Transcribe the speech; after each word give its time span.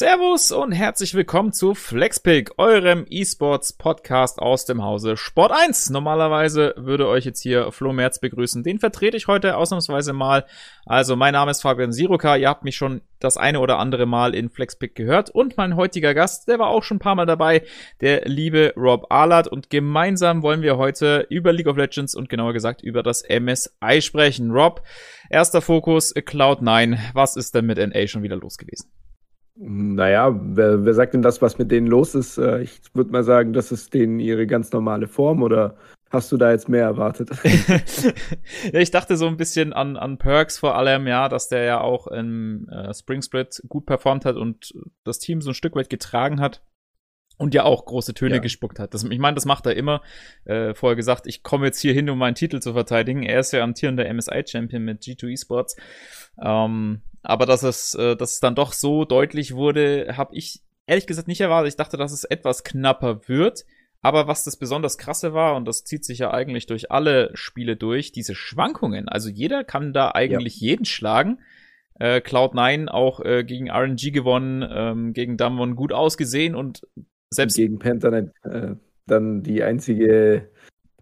Servus 0.00 0.50
und 0.50 0.72
herzlich 0.72 1.12
willkommen 1.12 1.52
zu 1.52 1.74
FlexPick, 1.74 2.52
eurem 2.56 3.04
E-Sports 3.10 3.74
Podcast 3.74 4.38
aus 4.38 4.64
dem 4.64 4.82
Hause 4.82 5.18
Sport 5.18 5.52
1. 5.52 5.90
Normalerweise 5.90 6.72
würde 6.78 7.06
euch 7.06 7.26
jetzt 7.26 7.42
hier 7.42 7.70
Flo 7.70 7.92
Merz 7.92 8.18
begrüßen. 8.18 8.62
Den 8.62 8.78
vertrete 8.78 9.18
ich 9.18 9.26
heute 9.26 9.58
ausnahmsweise 9.58 10.14
mal. 10.14 10.46
Also 10.86 11.16
mein 11.16 11.34
Name 11.34 11.50
ist 11.50 11.60
Fabian 11.60 11.92
Siroka. 11.92 12.36
Ihr 12.36 12.48
habt 12.48 12.64
mich 12.64 12.76
schon 12.76 13.02
das 13.18 13.36
eine 13.36 13.60
oder 13.60 13.78
andere 13.78 14.06
Mal 14.06 14.34
in 14.34 14.48
FlexPick 14.48 14.94
gehört 14.94 15.28
und 15.28 15.58
mein 15.58 15.76
heutiger 15.76 16.14
Gast, 16.14 16.48
der 16.48 16.58
war 16.58 16.68
auch 16.68 16.82
schon 16.82 16.96
ein 16.96 17.00
paar 17.00 17.14
Mal 17.14 17.26
dabei, 17.26 17.62
der 18.00 18.22
liebe 18.24 18.72
Rob 18.78 19.04
Ahlert 19.10 19.48
und 19.48 19.68
gemeinsam 19.68 20.42
wollen 20.42 20.62
wir 20.62 20.78
heute 20.78 21.26
über 21.28 21.52
League 21.52 21.68
of 21.68 21.76
Legends 21.76 22.14
und 22.14 22.30
genauer 22.30 22.54
gesagt 22.54 22.80
über 22.80 23.02
das 23.02 23.22
MSI 23.28 24.00
sprechen. 24.00 24.50
Rob, 24.50 24.82
erster 25.28 25.60
Fokus 25.60 26.16
Cloud9. 26.16 26.96
Was 27.12 27.36
ist 27.36 27.54
denn 27.54 27.66
mit 27.66 27.76
NA 27.76 28.06
schon 28.06 28.22
wieder 28.22 28.36
los 28.36 28.56
gewesen? 28.56 28.90
Naja, 29.56 30.38
wer, 30.42 30.84
wer 30.84 30.94
sagt 30.94 31.14
denn 31.14 31.22
das, 31.22 31.42
was 31.42 31.58
mit 31.58 31.70
denen 31.70 31.86
los 31.86 32.14
ist? 32.14 32.38
Äh, 32.38 32.62
ich 32.62 32.80
würde 32.94 33.10
mal 33.10 33.24
sagen, 33.24 33.52
das 33.52 33.72
ist 33.72 33.92
denen 33.92 34.18
ihre 34.18 34.46
ganz 34.46 34.72
normale 34.72 35.06
Form 35.06 35.42
oder 35.42 35.76
hast 36.10 36.32
du 36.32 36.36
da 36.36 36.50
jetzt 36.50 36.68
mehr 36.68 36.84
erwartet? 36.84 37.30
ja, 38.72 38.80
ich 38.80 38.90
dachte 38.90 39.16
so 39.16 39.26
ein 39.26 39.36
bisschen 39.36 39.72
an, 39.72 39.96
an 39.96 40.18
Perks 40.18 40.58
vor 40.58 40.76
allem, 40.76 41.06
ja, 41.06 41.28
dass 41.28 41.48
der 41.48 41.64
ja 41.64 41.80
auch 41.80 42.06
im 42.06 42.68
äh, 42.68 42.94
Spring 42.94 43.22
Split 43.22 43.62
gut 43.68 43.86
performt 43.86 44.24
hat 44.24 44.36
und 44.36 44.72
das 45.04 45.18
Team 45.18 45.40
so 45.42 45.50
ein 45.50 45.54
Stück 45.54 45.74
weit 45.74 45.90
getragen 45.90 46.40
hat 46.40 46.62
und 47.40 47.54
ja 47.54 47.64
auch 47.64 47.86
große 47.86 48.12
Töne 48.12 48.36
ja. 48.36 48.40
gespuckt 48.40 48.78
hat. 48.78 48.92
Das, 48.92 49.02
ich 49.02 49.18
meine, 49.18 49.34
das 49.34 49.46
macht 49.46 49.64
er 49.64 49.74
immer. 49.74 50.02
Äh, 50.44 50.74
vorher 50.74 50.94
gesagt, 50.94 51.26
ich 51.26 51.42
komme 51.42 51.66
jetzt 51.66 51.80
hier 51.80 51.94
hin, 51.94 52.10
um 52.10 52.18
meinen 52.18 52.34
Titel 52.34 52.60
zu 52.60 52.74
verteidigen. 52.74 53.22
Er 53.22 53.40
ist 53.40 53.52
ja 53.52 53.62
amtierender 53.62 54.12
MSI-Champion 54.12 54.84
mit 54.84 55.02
G2 55.02 55.32
Esports. 55.32 55.74
Ähm, 56.40 57.00
aber 57.22 57.46
dass 57.46 57.62
es, 57.62 57.94
äh, 57.94 58.14
dass 58.14 58.34
es 58.34 58.40
dann 58.40 58.54
doch 58.54 58.74
so 58.74 59.06
deutlich 59.06 59.54
wurde, 59.54 60.18
habe 60.18 60.36
ich 60.36 60.60
ehrlich 60.86 61.06
gesagt 61.06 61.28
nicht 61.28 61.40
erwartet. 61.40 61.70
Ich 61.70 61.76
dachte, 61.76 61.96
dass 61.96 62.12
es 62.12 62.24
etwas 62.24 62.62
knapper 62.62 63.26
wird. 63.26 63.64
Aber 64.02 64.26
was 64.26 64.44
das 64.44 64.58
besonders 64.58 64.98
krasse 64.98 65.32
war, 65.32 65.56
und 65.56 65.66
das 65.66 65.84
zieht 65.84 66.04
sich 66.04 66.18
ja 66.18 66.32
eigentlich 66.32 66.66
durch 66.66 66.90
alle 66.90 67.30
Spiele 67.32 67.76
durch, 67.76 68.12
diese 68.12 68.34
Schwankungen. 68.34 69.08
Also 69.08 69.30
jeder 69.30 69.64
kann 69.64 69.94
da 69.94 70.10
eigentlich 70.12 70.60
ja. 70.60 70.70
jeden 70.70 70.84
schlagen. 70.84 71.40
Äh, 71.98 72.22
Cloud9 72.24 72.88
auch 72.88 73.20
äh, 73.20 73.44
gegen 73.44 73.70
RNG 73.70 74.10
gewonnen, 74.10 74.66
ähm, 74.70 75.12
gegen 75.12 75.36
Damwon 75.36 75.76
gut 75.76 75.92
ausgesehen 75.92 76.54
und 76.54 76.86
selbst. 77.30 77.56
Gegen 77.56 77.78
Pentanet 77.78 78.32
äh, 78.44 78.74
dann 79.06 79.42
die 79.42 79.62
einzige 79.62 80.48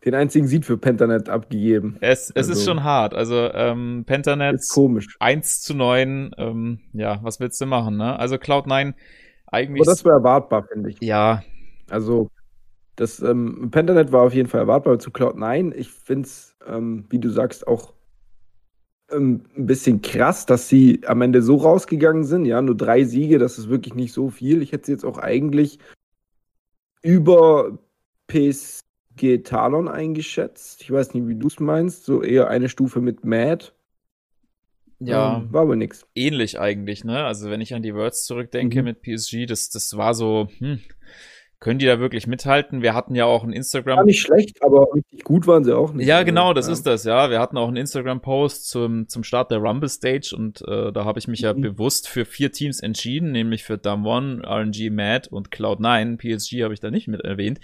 den 0.05 0.15
einzigen 0.15 0.47
Sieg 0.47 0.65
für 0.65 0.79
Pentanet 0.79 1.29
abgegeben. 1.29 1.97
Es, 2.01 2.31
es 2.31 2.37
also, 2.37 2.53
ist 2.53 2.65
schon 2.65 2.85
hart. 2.85 3.15
Also 3.15 3.51
ähm, 3.53 4.05
Pentanet 4.07 4.57
ist 4.57 4.73
komisch. 4.73 5.17
1 5.19 5.61
zu 5.63 5.75
9, 5.75 6.31
ähm, 6.39 6.81
ja, 6.93 7.19
was 7.23 7.41
willst 7.41 7.61
du 7.61 7.67
machen, 7.67 7.97
ne? 7.97 8.19
Also 8.19 8.37
Cloud9 8.37 8.95
eigentlich. 9.47 9.83
Aber 9.83 9.91
das 9.91 10.05
war 10.05 10.13
erwartbar, 10.13 10.67
finde 10.71 10.91
ich. 10.91 11.01
Ja. 11.01 11.43
Also 11.91 12.31
das 12.97 13.21
ähm, 13.21 13.71
Pentanet 13.71 14.13
war 14.13 14.23
auf 14.23 14.35
jeden 14.35 14.49
Fall 14.49 14.61
erwartbar 14.61 14.99
zu 14.99 15.11
Cloud9. 15.11 15.75
Ich 15.75 15.91
finde 15.91 16.27
es, 16.27 16.57
ähm, 16.67 17.05
wie 17.11 17.19
du 17.19 17.31
sagst, 17.31 17.67
auch 17.67 17.95
ähm, 19.11 19.45
ein 19.57 19.67
bisschen 19.67 20.03
krass, 20.03 20.47
dass 20.47 20.69
sie 20.69 21.01
am 21.07 21.23
Ende 21.23 21.43
so 21.43 21.57
rausgegangen 21.57 22.25
sind. 22.25 22.45
Ja, 22.45 22.63
nur 22.63 22.77
drei 22.77 23.05
Siege, 23.05 23.39
das 23.39 23.59
ist 23.59 23.69
wirklich 23.69 23.95
nicht 23.95 24.13
so 24.13 24.31
viel. 24.31 24.63
Ich 24.63 24.73
hätte 24.73 24.87
sie 24.87 24.93
jetzt 24.93 25.05
auch 25.05 25.19
eigentlich 25.19 25.79
über 27.03 27.79
PS 28.27 28.85
G 29.17 29.39
Talon 29.39 29.89
eingeschätzt. 29.89 30.83
Ich 30.83 30.91
weiß 30.91 31.15
nicht, 31.15 31.27
wie 31.27 31.35
du 31.35 31.49
es 31.49 31.61
meinst. 31.61 32.05
So 32.05 32.23
eher 32.23 32.49
eine 32.49 32.69
Stufe 32.69 33.01
mit 33.01 33.25
Mad. 33.25 33.73
Ja, 35.01 35.39
ähm, 35.39 35.53
war 35.53 35.63
aber 35.63 35.77
nix. 35.77 36.07
Ähnlich 36.15 36.59
eigentlich, 36.59 37.05
ne? 37.05 37.25
Also 37.25 37.51
wenn 37.51 37.61
ich 37.61 37.75
an 37.75 37.83
die 37.83 37.95
Words 37.95 38.25
zurückdenke 38.25 38.81
mhm. 38.81 38.85
mit 38.85 39.03
PSG, 39.03 39.47
das, 39.47 39.71
das 39.71 39.97
war 39.97 40.15
so, 40.15 40.49
hm, 40.59 40.81
können 41.61 41.79
die 41.79 41.87
da 41.87 41.99
wirklich 41.99 42.27
mithalten? 42.27 42.83
Wir 42.83 42.95
hatten 42.95 43.15
ja 43.15 43.25
auch 43.25 43.43
ein 43.43 43.53
Instagram. 43.53 43.99
War 43.99 44.05
nicht 44.05 44.21
schlecht, 44.21 44.63
aber 44.63 44.87
richtig 44.95 45.25
gut 45.25 45.47
waren 45.47 45.65
sie 45.65 45.77
auch 45.77 45.93
nicht. 45.93 46.07
Ja, 46.07 46.23
genau, 46.23 46.53
das 46.53 46.67
ja. 46.67 46.73
ist 46.73 46.87
das, 46.87 47.05
ja. 47.05 47.31
Wir 47.31 47.41
hatten 47.41 47.57
auch 47.57 47.69
einen 47.69 47.77
Instagram-Post 47.77 48.69
zum, 48.69 49.09
zum 49.09 49.25
Start 49.25 49.51
der 49.51 49.59
Rumble 49.59 49.89
Stage 49.89 50.35
und 50.37 50.63
äh, 50.69 50.93
da 50.93 51.05
habe 51.05 51.19
ich 51.19 51.27
mich 51.27 51.41
mhm. 51.41 51.47
ja 51.47 51.53
bewusst 51.55 52.09
für 52.09 52.25
vier 52.25 52.53
Teams 52.53 52.81
entschieden, 52.81 53.33
nämlich 53.33 53.65
für 53.65 53.77
Damwon, 53.77 54.45
RNG 54.45 54.91
Mad 54.91 55.29
und 55.31 55.51
Cloud9. 55.51 56.17
PSG 56.17 56.63
habe 56.63 56.75
ich 56.75 56.81
da 56.81 56.91
nicht 56.91 57.09
mit 57.09 57.23
erwähnt. 57.23 57.59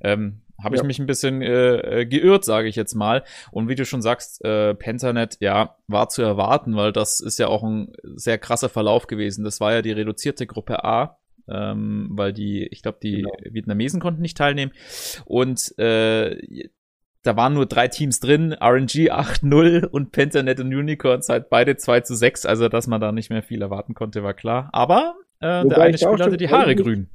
Ähm, 0.00 0.42
habe 0.62 0.74
ich 0.74 0.82
ja. 0.82 0.86
mich 0.86 0.98
ein 0.98 1.06
bisschen 1.06 1.40
äh, 1.40 2.00
äh, 2.00 2.06
geirrt, 2.06 2.44
sage 2.44 2.68
ich 2.68 2.76
jetzt 2.76 2.94
mal. 2.94 3.22
Und 3.52 3.68
wie 3.68 3.76
du 3.76 3.84
schon 3.84 4.02
sagst, 4.02 4.44
äh, 4.44 4.74
Pentanet, 4.74 5.36
ja, 5.40 5.76
war 5.86 6.08
zu 6.08 6.22
erwarten, 6.22 6.74
weil 6.74 6.92
das 6.92 7.20
ist 7.20 7.38
ja 7.38 7.46
auch 7.46 7.62
ein 7.62 7.92
sehr 8.02 8.38
krasser 8.38 8.68
Verlauf 8.68 9.06
gewesen. 9.06 9.44
Das 9.44 9.60
war 9.60 9.72
ja 9.72 9.82
die 9.82 9.92
reduzierte 9.92 10.46
Gruppe 10.46 10.84
A, 10.84 11.18
ähm, 11.50 12.08
weil 12.12 12.32
die, 12.32 12.66
ich 12.66 12.82
glaube, 12.82 12.98
die 13.02 13.22
genau. 13.22 13.32
Vietnamesen 13.44 14.00
konnten 14.00 14.22
nicht 14.22 14.36
teilnehmen. 14.36 14.72
Und 15.24 15.76
äh, 15.78 16.68
da 17.22 17.36
waren 17.36 17.54
nur 17.54 17.66
drei 17.66 17.88
Teams 17.88 18.20
drin, 18.20 18.52
RNG 18.52 19.10
8-0 19.10 19.84
und 19.84 20.12
Pentanet 20.12 20.60
und 20.60 20.74
Unicorns 20.74 21.28
halt 21.28 21.50
beide 21.50 21.76
2 21.76 22.00
zu 22.00 22.14
6, 22.14 22.46
also 22.46 22.68
dass 22.68 22.86
man 22.86 23.00
da 23.00 23.12
nicht 23.12 23.30
mehr 23.30 23.42
viel 23.42 23.62
erwarten 23.62 23.94
konnte, 23.94 24.22
war 24.22 24.34
klar. 24.34 24.70
Aber 24.72 25.16
äh, 25.40 25.66
der 25.66 25.78
eine 25.78 25.98
Spieler 25.98 26.26
hatte 26.26 26.36
die 26.36 26.48
Haare 26.48 26.74
grün. 26.76 27.08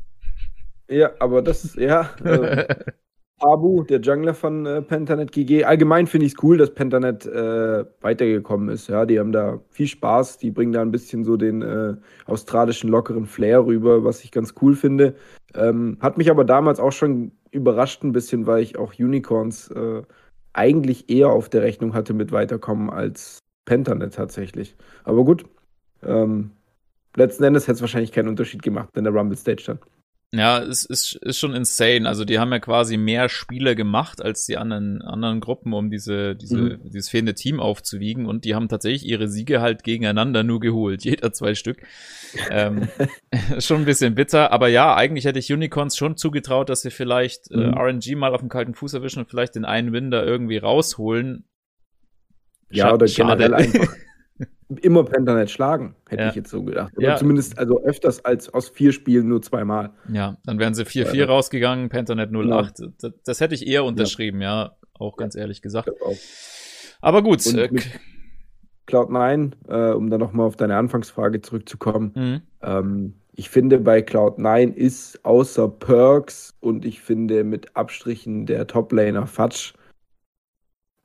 Ja, 0.90 1.12
aber 1.20 1.42
das 1.42 1.64
ist, 1.64 1.78
ja, 1.78 2.10
äh, 2.24 2.76
Abu, 3.44 3.84
der 3.84 4.00
Jungler 4.00 4.34
von 4.34 4.66
äh, 4.66 4.82
Pentanet 4.82 5.32
GG. 5.32 5.66
Allgemein 5.66 6.08
finde 6.08 6.26
ich 6.26 6.34
es 6.34 6.44
cool, 6.44 6.58
dass 6.58 6.74
Pentanet 6.74 7.26
äh, 7.26 7.86
weitergekommen 8.02 8.70
ist. 8.70 8.88
Ja, 8.88 9.06
die 9.06 9.20
haben 9.20 9.32
da 9.32 9.60
viel 9.70 9.88
Spaß. 9.88 10.38
Die 10.38 10.52
bringen 10.52 10.72
da 10.72 10.82
ein 10.82 10.92
bisschen 10.92 11.24
so 11.24 11.38
den 11.38 11.62
äh, 11.62 11.96
australischen 12.26 12.90
lockeren 12.90 13.26
Flair 13.26 13.66
rüber, 13.66 14.04
was 14.04 14.24
ich 14.24 14.32
ganz 14.32 14.54
cool 14.62 14.76
finde. 14.76 15.16
Ähm, 15.56 15.98
hat 16.00 16.18
mich 16.18 16.32
aber 16.32 16.46
damals 16.46 16.80
auch 16.80 16.92
schon 16.92 17.32
überrascht 17.52 18.04
ein 18.04 18.14
bisschen, 18.14 18.48
weil 18.48 18.64
ich 18.64 18.78
auch 18.78 18.94
Unicorns 18.98 19.70
äh, 19.72 20.02
eigentlich 20.54 21.10
eher 21.10 21.30
auf 21.30 21.50
der 21.50 21.64
Rechnung 21.64 21.94
hatte 21.94 22.14
mit 22.14 22.32
weiterkommen 22.32 22.90
als 22.90 23.40
Pentanet 23.66 24.14
tatsächlich. 24.14 24.76
Aber 25.04 25.24
gut. 25.26 25.46
Ähm, 26.04 26.52
letzten 27.16 27.44
Endes 27.44 27.64
hätte 27.64 27.76
es 27.76 27.82
wahrscheinlich 27.82 28.12
keinen 28.12 28.28
Unterschied 28.28 28.62
gemacht, 28.62 28.90
wenn 28.94 29.04
der 29.04 29.14
Rumble 29.14 29.38
Stage 29.38 29.62
stand. 29.62 29.82
Ja, 30.36 30.64
es 30.64 30.84
ist, 30.84 31.14
ist 31.18 31.38
schon 31.38 31.54
insane. 31.54 32.08
Also 32.08 32.26
die 32.26 32.40
haben 32.40 32.52
ja 32.52 32.58
quasi 32.58 32.98
mehr 32.98 33.30
Spiele 33.30 33.76
gemacht 33.76 34.20
als 34.20 34.48
die 34.48 34.58
anderen, 34.58 35.04
anderen 35.04 35.40
Gruppen, 35.40 35.74
um 35.74 35.92
diese, 35.92 36.36
diese, 36.36 36.58
mhm. 36.58 36.80
dieses 36.86 37.10
fehlende 37.10 37.36
Team 37.36 37.60
aufzuwiegen. 37.60 38.26
Und 38.26 38.44
die 38.44 38.56
haben 38.56 38.68
tatsächlich 38.68 39.06
ihre 39.06 39.28
Siege 39.28 39.62
halt 39.62 39.84
gegeneinander 39.84 40.42
nur 40.42 40.60
geholt. 40.60 41.04
Jeder 41.06 41.34
zwei 41.34 41.54
Stück. 41.54 41.84
ähm, 42.50 42.88
schon 43.60 43.82
ein 43.82 43.86
bisschen 43.86 44.16
bitter. 44.16 44.52
Aber 44.52 44.70
ja, 44.70 44.96
eigentlich 44.96 45.26
hätte 45.26 45.38
ich 45.38 45.54
Unicorns 45.54 45.96
schon 45.96 46.18
zugetraut, 46.18 46.68
dass 46.68 46.82
sie 46.82 46.90
vielleicht 46.90 47.52
äh, 47.52 47.58
mhm. 47.58 47.74
äh, 47.74 47.80
RNG 47.80 48.16
mal 48.16 48.34
auf 48.34 48.42
dem 48.42 48.50
kalten 48.50 48.74
Fuß 48.74 48.96
erwischen 48.96 49.20
und 49.20 49.30
vielleicht 49.30 49.54
den 49.54 49.66
einen 49.66 49.94
Win 49.94 50.10
da 50.10 50.24
irgendwie 50.24 50.58
rausholen. 50.58 51.46
Ja, 52.72 52.92
oder 52.92 53.06
generell 53.06 53.54
einfach 53.54 53.96
immer 54.80 55.04
Pentanet 55.04 55.50
schlagen, 55.50 55.96
hätte 56.10 56.24
ja. 56.24 56.30
ich 56.30 56.36
jetzt 56.36 56.50
so 56.50 56.64
gedacht. 56.64 56.94
Oder 56.98 57.10
ja. 57.10 57.16
zumindest 57.18 57.58
also 57.58 57.84
öfters 57.84 58.24
als 58.24 58.54
aus 58.54 58.70
vier 58.70 58.92
Spielen 58.92 59.28
nur 59.28 59.42
zweimal. 59.42 59.92
Ja, 60.12 60.38
dann 60.46 60.60
wären 60.60 60.74
sie 60.74 60.84
4-4 60.84 61.16
ja. 61.16 61.26
rausgegangen, 61.26 61.90
Pentanet 61.90 62.30
08. 62.32 62.80
Ja. 62.80 62.88
Das, 63.00 63.12
das, 63.26 63.42
hätte 63.42 63.56
ich 63.56 63.68
eher 63.68 63.84
unterschrieben, 63.84 64.42
ja, 64.42 64.76
auch 64.94 65.18
ganz 65.18 65.36
ehrlich 65.36 65.62
gesagt. 65.62 65.90
Aber 67.02 67.22
gut. 67.22 67.46
Äh, 67.46 67.70
Cloud9, 68.88 69.52
äh, 69.68 69.94
um 69.94 70.10
dann 70.10 70.20
nochmal 70.20 70.48
auf 70.48 70.56
deine 70.56 70.76
Anfangsfrage 70.78 71.42
zurückzukommen. 71.42 72.12
Mhm. 72.16 72.42
Ähm, 72.62 73.14
ich 73.36 73.50
finde, 73.50 73.80
bei 73.80 74.00
Cloud9 74.00 74.74
ist 74.74 75.24
außer 75.26 75.68
Perks 75.68 76.54
und 76.60 76.86
ich 76.86 77.02
finde 77.02 77.44
mit 77.44 77.76
Abstrichen 77.76 78.46
der 78.46 78.68
Toplaner 78.68 79.26
Fatsch 79.26 79.74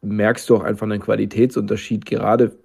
merkst 0.00 0.48
du 0.48 0.56
auch 0.56 0.62
einfach 0.62 0.86
einen 0.86 1.00
Qualitätsunterschied, 1.00 2.06
gerade 2.06 2.56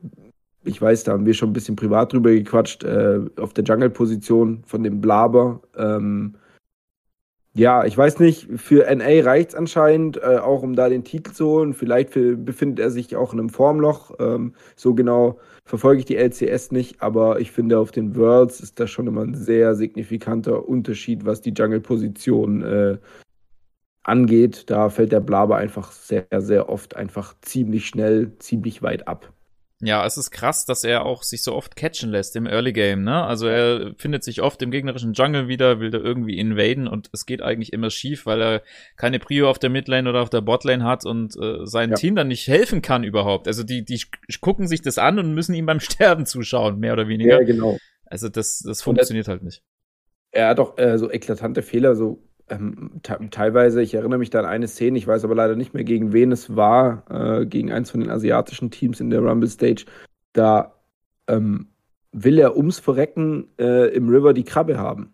ich 0.64 0.82
weiß, 0.82 1.04
da 1.04 1.14
haben 1.14 1.26
wir 1.26 1.34
schon 1.34 1.50
ein 1.50 1.54
bisschen 1.54 1.76
privat 1.76 2.14
drüber 2.14 2.32
gequatscht, 2.32 2.84
äh, 2.84 3.20
auf 3.38 3.54
der 3.54 3.64
Jungle-Position 3.64 4.64
von 4.66 4.84
dem 4.84 5.02
Blaber. 5.02 5.62
Ähm, 5.78 6.36
ja, 7.56 7.86
ich 7.86 7.96
weiß 7.96 8.20
nicht, 8.20 8.48
für 8.56 8.84
NA 8.96 9.24
reicht 9.24 9.50
es 9.50 9.56
anscheinend, 9.56 10.18
äh, 10.18 10.38
auch 10.38 10.64
um 10.64 10.76
da 10.76 10.90
den 10.90 11.04
Titel 11.04 11.34
zu 11.34 11.48
holen. 11.48 11.74
Vielleicht 11.76 12.10
für, 12.12 12.36
befindet 12.36 12.80
er 12.80 12.90
sich 12.90 13.16
auch 13.16 13.32
in 13.32 13.40
einem 13.40 13.50
Formloch. 13.50 14.12
Ähm, 14.20 14.56
so 14.76 14.96
genau 14.96 15.40
verfolge 15.64 16.00
ich 16.00 16.06
die 16.06 16.18
LCS 16.18 16.72
nicht, 16.72 17.02
aber 17.02 17.40
ich 17.40 17.52
finde, 17.52 17.78
auf 17.78 17.92
den 17.92 18.16
Worlds 18.16 18.60
ist 18.60 18.80
das 18.80 18.90
schon 18.90 19.06
immer 19.06 19.22
ein 19.22 19.36
sehr 19.36 19.76
signifikanter 19.76 20.68
Unterschied, 20.68 21.26
was 21.26 21.42
die 21.42 21.52
Jungle-Position 21.52 22.64
äh, 22.64 22.98
angeht. 24.02 24.70
Da 24.72 24.90
fällt 24.90 25.12
der 25.12 25.20
Blaber 25.20 25.58
einfach 25.58 25.92
sehr, 25.92 26.26
sehr 26.40 26.70
oft 26.70 26.96
einfach 26.96 27.36
ziemlich 27.42 27.88
schnell, 27.88 28.38
ziemlich 28.40 28.82
weit 28.82 29.08
ab. 29.08 29.32
Ja, 29.86 30.06
es 30.06 30.18
ist 30.18 30.32
krass, 30.32 30.66
dass 30.66 30.86
er 30.86 31.06
auch 31.06 31.24
sich 31.24 31.44
so 31.44 31.54
oft 31.54 31.76
catchen 31.76 32.10
lässt 32.10 32.38
im 32.38 32.46
Early 32.46 32.72
Game, 32.72 33.04
ne? 33.04 33.24
Also 33.24 33.48
er 33.48 33.94
findet 33.98 34.24
sich 34.24 34.42
oft 34.42 34.62
im 34.62 34.72
gegnerischen 34.72 35.12
Jungle 35.12 35.50
wieder, 35.50 35.82
will 35.82 35.92
da 35.92 35.98
irgendwie 35.98 36.38
invaden 36.38 36.88
und 36.88 37.10
es 37.12 37.26
geht 37.26 37.42
eigentlich 37.42 37.74
immer 37.74 37.90
schief, 37.90 38.26
weil 38.26 38.42
er 38.42 38.62
keine 38.96 39.20
Prio 39.20 39.50
auf 39.50 39.60
der 39.60 39.70
Midlane 39.70 40.10
oder 40.10 40.22
auf 40.22 40.30
der 40.30 40.40
Botlane 40.40 40.86
hat 40.86 41.06
und 41.06 41.36
äh, 41.36 41.66
sein 41.66 41.90
ja. 41.90 41.96
Team 41.96 42.16
dann 42.16 42.30
nicht 42.30 42.48
helfen 42.48 42.82
kann 42.82 43.04
überhaupt. 43.04 43.46
Also 43.46 43.64
die, 43.64 43.84
die 43.84 44.02
gucken 44.40 44.68
sich 44.68 44.82
das 44.82 44.98
an 44.98 45.20
und 45.20 45.34
müssen 45.34 45.54
ihm 45.54 45.66
beim 45.66 45.80
Sterben 45.82 46.26
zuschauen, 46.26 46.80
mehr 46.80 46.94
oder 46.94 47.10
weniger. 47.10 47.40
Ja, 47.40 47.44
genau. 47.44 47.78
Also 48.06 48.30
das, 48.30 48.60
das 48.60 48.82
funktioniert 48.82 49.28
halt 49.28 49.44
nicht. 49.44 49.64
Er 50.32 50.48
hat 50.48 50.60
auch 50.60 50.78
äh, 50.78 50.98
so 50.98 51.12
eklatante 51.12 51.62
Fehler, 51.62 51.96
so 51.96 52.24
ähm, 52.50 53.02
teilweise, 53.02 53.82
ich 53.82 53.94
erinnere 53.94 54.20
mich 54.20 54.30
da 54.30 54.40
an 54.40 54.46
eine 54.46 54.68
Szene, 54.68 54.98
ich 54.98 55.08
weiß 55.08 55.24
aber 55.24 55.36
leider 55.36 55.56
nicht 55.56 55.74
mehr, 55.74 55.84
gegen 55.84 56.14
wen 56.14 56.32
es 56.32 56.56
war, 56.56 57.04
äh, 57.10 57.46
gegen 57.46 57.72
eins 57.72 57.92
von 57.92 58.02
den 58.02 58.10
asiatischen 58.10 58.72
Teams 58.72 59.00
in 59.00 59.10
der 59.10 59.22
Rumble 59.22 59.50
Stage. 59.50 59.86
Da 60.34 60.74
ähm, 61.28 61.68
will 62.12 62.40
er 62.40 62.56
ums 62.58 62.80
Verrecken 62.80 63.48
äh, 63.58 63.94
im 63.94 64.10
River 64.10 64.34
die 64.34 64.44
Krabbe 64.44 64.78
haben. 64.78 65.14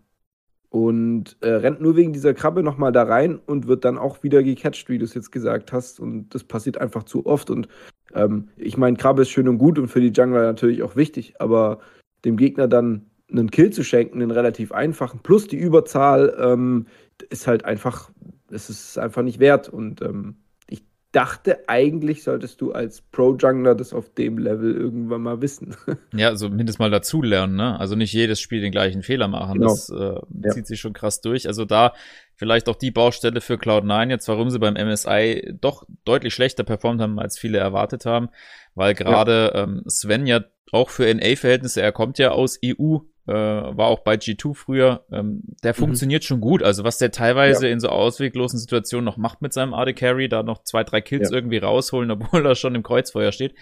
Und 0.68 1.36
äh, 1.40 1.50
rennt 1.50 1.80
nur 1.80 1.96
wegen 1.96 2.12
dieser 2.12 2.32
Krabbe 2.32 2.62
nochmal 2.62 2.92
da 2.92 3.02
rein 3.02 3.40
und 3.44 3.66
wird 3.66 3.84
dann 3.84 3.98
auch 3.98 4.22
wieder 4.22 4.44
gecatcht, 4.44 4.88
wie 4.88 4.98
du 4.98 5.04
es 5.04 5.14
jetzt 5.14 5.32
gesagt 5.32 5.72
hast. 5.72 5.98
Und 5.98 6.32
das 6.32 6.44
passiert 6.44 6.78
einfach 6.78 7.02
zu 7.02 7.26
oft. 7.26 7.50
Und 7.50 7.66
ähm, 8.14 8.48
ich 8.56 8.76
meine, 8.76 8.96
Krabbe 8.96 9.22
ist 9.22 9.30
schön 9.30 9.48
und 9.48 9.58
gut 9.58 9.80
und 9.80 9.88
für 9.88 10.00
die 10.00 10.12
Jungler 10.12 10.42
natürlich 10.42 10.84
auch 10.84 10.94
wichtig, 10.94 11.34
aber 11.40 11.80
dem 12.24 12.36
Gegner 12.36 12.68
dann 12.68 13.09
einen 13.30 13.50
Kill 13.50 13.70
zu 13.70 13.84
schenken, 13.84 14.22
einen 14.22 14.30
relativ 14.30 14.72
einfachen, 14.72 15.20
plus 15.22 15.46
die 15.46 15.56
Überzahl, 15.56 16.36
ähm, 16.40 16.86
ist 17.28 17.46
halt 17.46 17.64
einfach, 17.64 18.10
es 18.50 18.70
ist 18.70 18.98
einfach 18.98 19.22
nicht 19.22 19.38
wert. 19.38 19.68
Und 19.68 20.02
ähm, 20.02 20.36
ich 20.68 20.82
dachte, 21.12 21.68
eigentlich 21.68 22.22
solltest 22.22 22.60
du 22.60 22.72
als 22.72 23.02
Pro-Jungler 23.02 23.74
das 23.74 23.92
auf 23.92 24.12
dem 24.14 24.38
Level 24.38 24.74
irgendwann 24.74 25.22
mal 25.22 25.42
wissen. 25.42 25.76
Ja, 26.14 26.28
also 26.28 26.48
mindestens 26.48 26.78
mal 26.78 26.90
dazulernen, 26.90 27.56
ne? 27.56 27.78
Also 27.78 27.94
nicht 27.94 28.12
jedes 28.12 28.40
Spiel 28.40 28.60
den 28.60 28.72
gleichen 28.72 29.02
Fehler 29.02 29.28
machen. 29.28 29.60
Genau. 29.60 29.68
Das 29.68 29.90
äh, 29.90 30.20
ja. 30.44 30.50
zieht 30.50 30.66
sich 30.66 30.80
schon 30.80 30.92
krass 30.92 31.20
durch. 31.20 31.46
Also 31.46 31.64
da 31.64 31.92
vielleicht 32.34 32.68
auch 32.68 32.76
die 32.76 32.90
Baustelle 32.90 33.40
für 33.40 33.54
Cloud9 33.54 34.10
jetzt, 34.10 34.26
warum 34.28 34.50
sie 34.50 34.58
beim 34.58 34.74
MSI 34.74 35.54
doch 35.60 35.84
deutlich 36.04 36.34
schlechter 36.34 36.64
performt 36.64 37.00
haben, 37.00 37.18
als 37.18 37.38
viele 37.38 37.58
erwartet 37.58 38.06
haben. 38.06 38.28
Weil 38.74 38.94
gerade 38.94 39.52
ja. 39.54 39.62
ähm, 39.64 39.82
Sven 39.86 40.26
ja 40.26 40.44
auch 40.72 40.90
für 40.90 41.12
NA-Verhältnisse, 41.12 41.82
er 41.82 41.92
kommt 41.92 42.18
ja 42.18 42.30
aus 42.30 42.58
EU, 42.64 42.98
äh, 43.26 43.32
war 43.32 43.86
auch 43.86 44.00
bei 44.00 44.14
G2 44.14 44.54
früher, 44.54 45.04
ähm, 45.12 45.42
der 45.62 45.72
mhm. 45.72 45.76
funktioniert 45.76 46.24
schon 46.24 46.40
gut. 46.40 46.62
Also 46.62 46.84
was 46.84 46.98
der 46.98 47.10
teilweise 47.10 47.66
ja. 47.66 47.72
in 47.72 47.80
so 47.80 47.88
ausweglosen 47.88 48.58
Situationen 48.58 49.04
noch 49.04 49.16
macht 49.16 49.42
mit 49.42 49.52
seinem 49.52 49.74
AD 49.74 49.94
Carry, 49.94 50.28
da 50.28 50.42
noch 50.42 50.62
zwei, 50.64 50.84
drei 50.84 51.00
Kills 51.00 51.30
ja. 51.30 51.36
irgendwie 51.36 51.58
rausholen, 51.58 52.10
obwohl 52.12 52.44
er 52.44 52.54
schon 52.54 52.74
im 52.74 52.82
Kreuzfeuer 52.82 53.32
steht. 53.32 53.54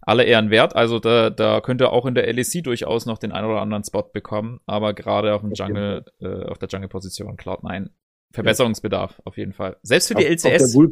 Alle 0.00 0.24
Ehren 0.24 0.50
wert. 0.50 0.76
Also 0.76 1.00
da, 1.00 1.30
da 1.30 1.60
könnte 1.60 1.84
er 1.84 1.92
auch 1.92 2.06
in 2.06 2.14
der 2.14 2.32
LEC 2.32 2.62
durchaus 2.62 3.06
noch 3.06 3.18
den 3.18 3.32
einen 3.32 3.48
oder 3.48 3.60
anderen 3.60 3.82
Spot 3.82 4.02
bekommen. 4.12 4.60
Aber 4.66 4.94
gerade 4.94 5.34
auf 5.34 5.40
dem 5.40 5.52
Jungle, 5.52 6.04
äh, 6.20 6.44
auf 6.44 6.58
der 6.58 6.68
Jungle-Position 6.68 7.36
Cloud9 7.36 7.88
Verbesserungsbedarf 8.32 9.14
ja. 9.18 9.22
auf 9.24 9.36
jeden 9.36 9.52
Fall. 9.52 9.76
Selbst 9.82 10.08
für 10.08 10.14
die 10.14 10.24
auf, 10.24 10.30
LCS. 10.30 10.76
Auf 10.76 10.90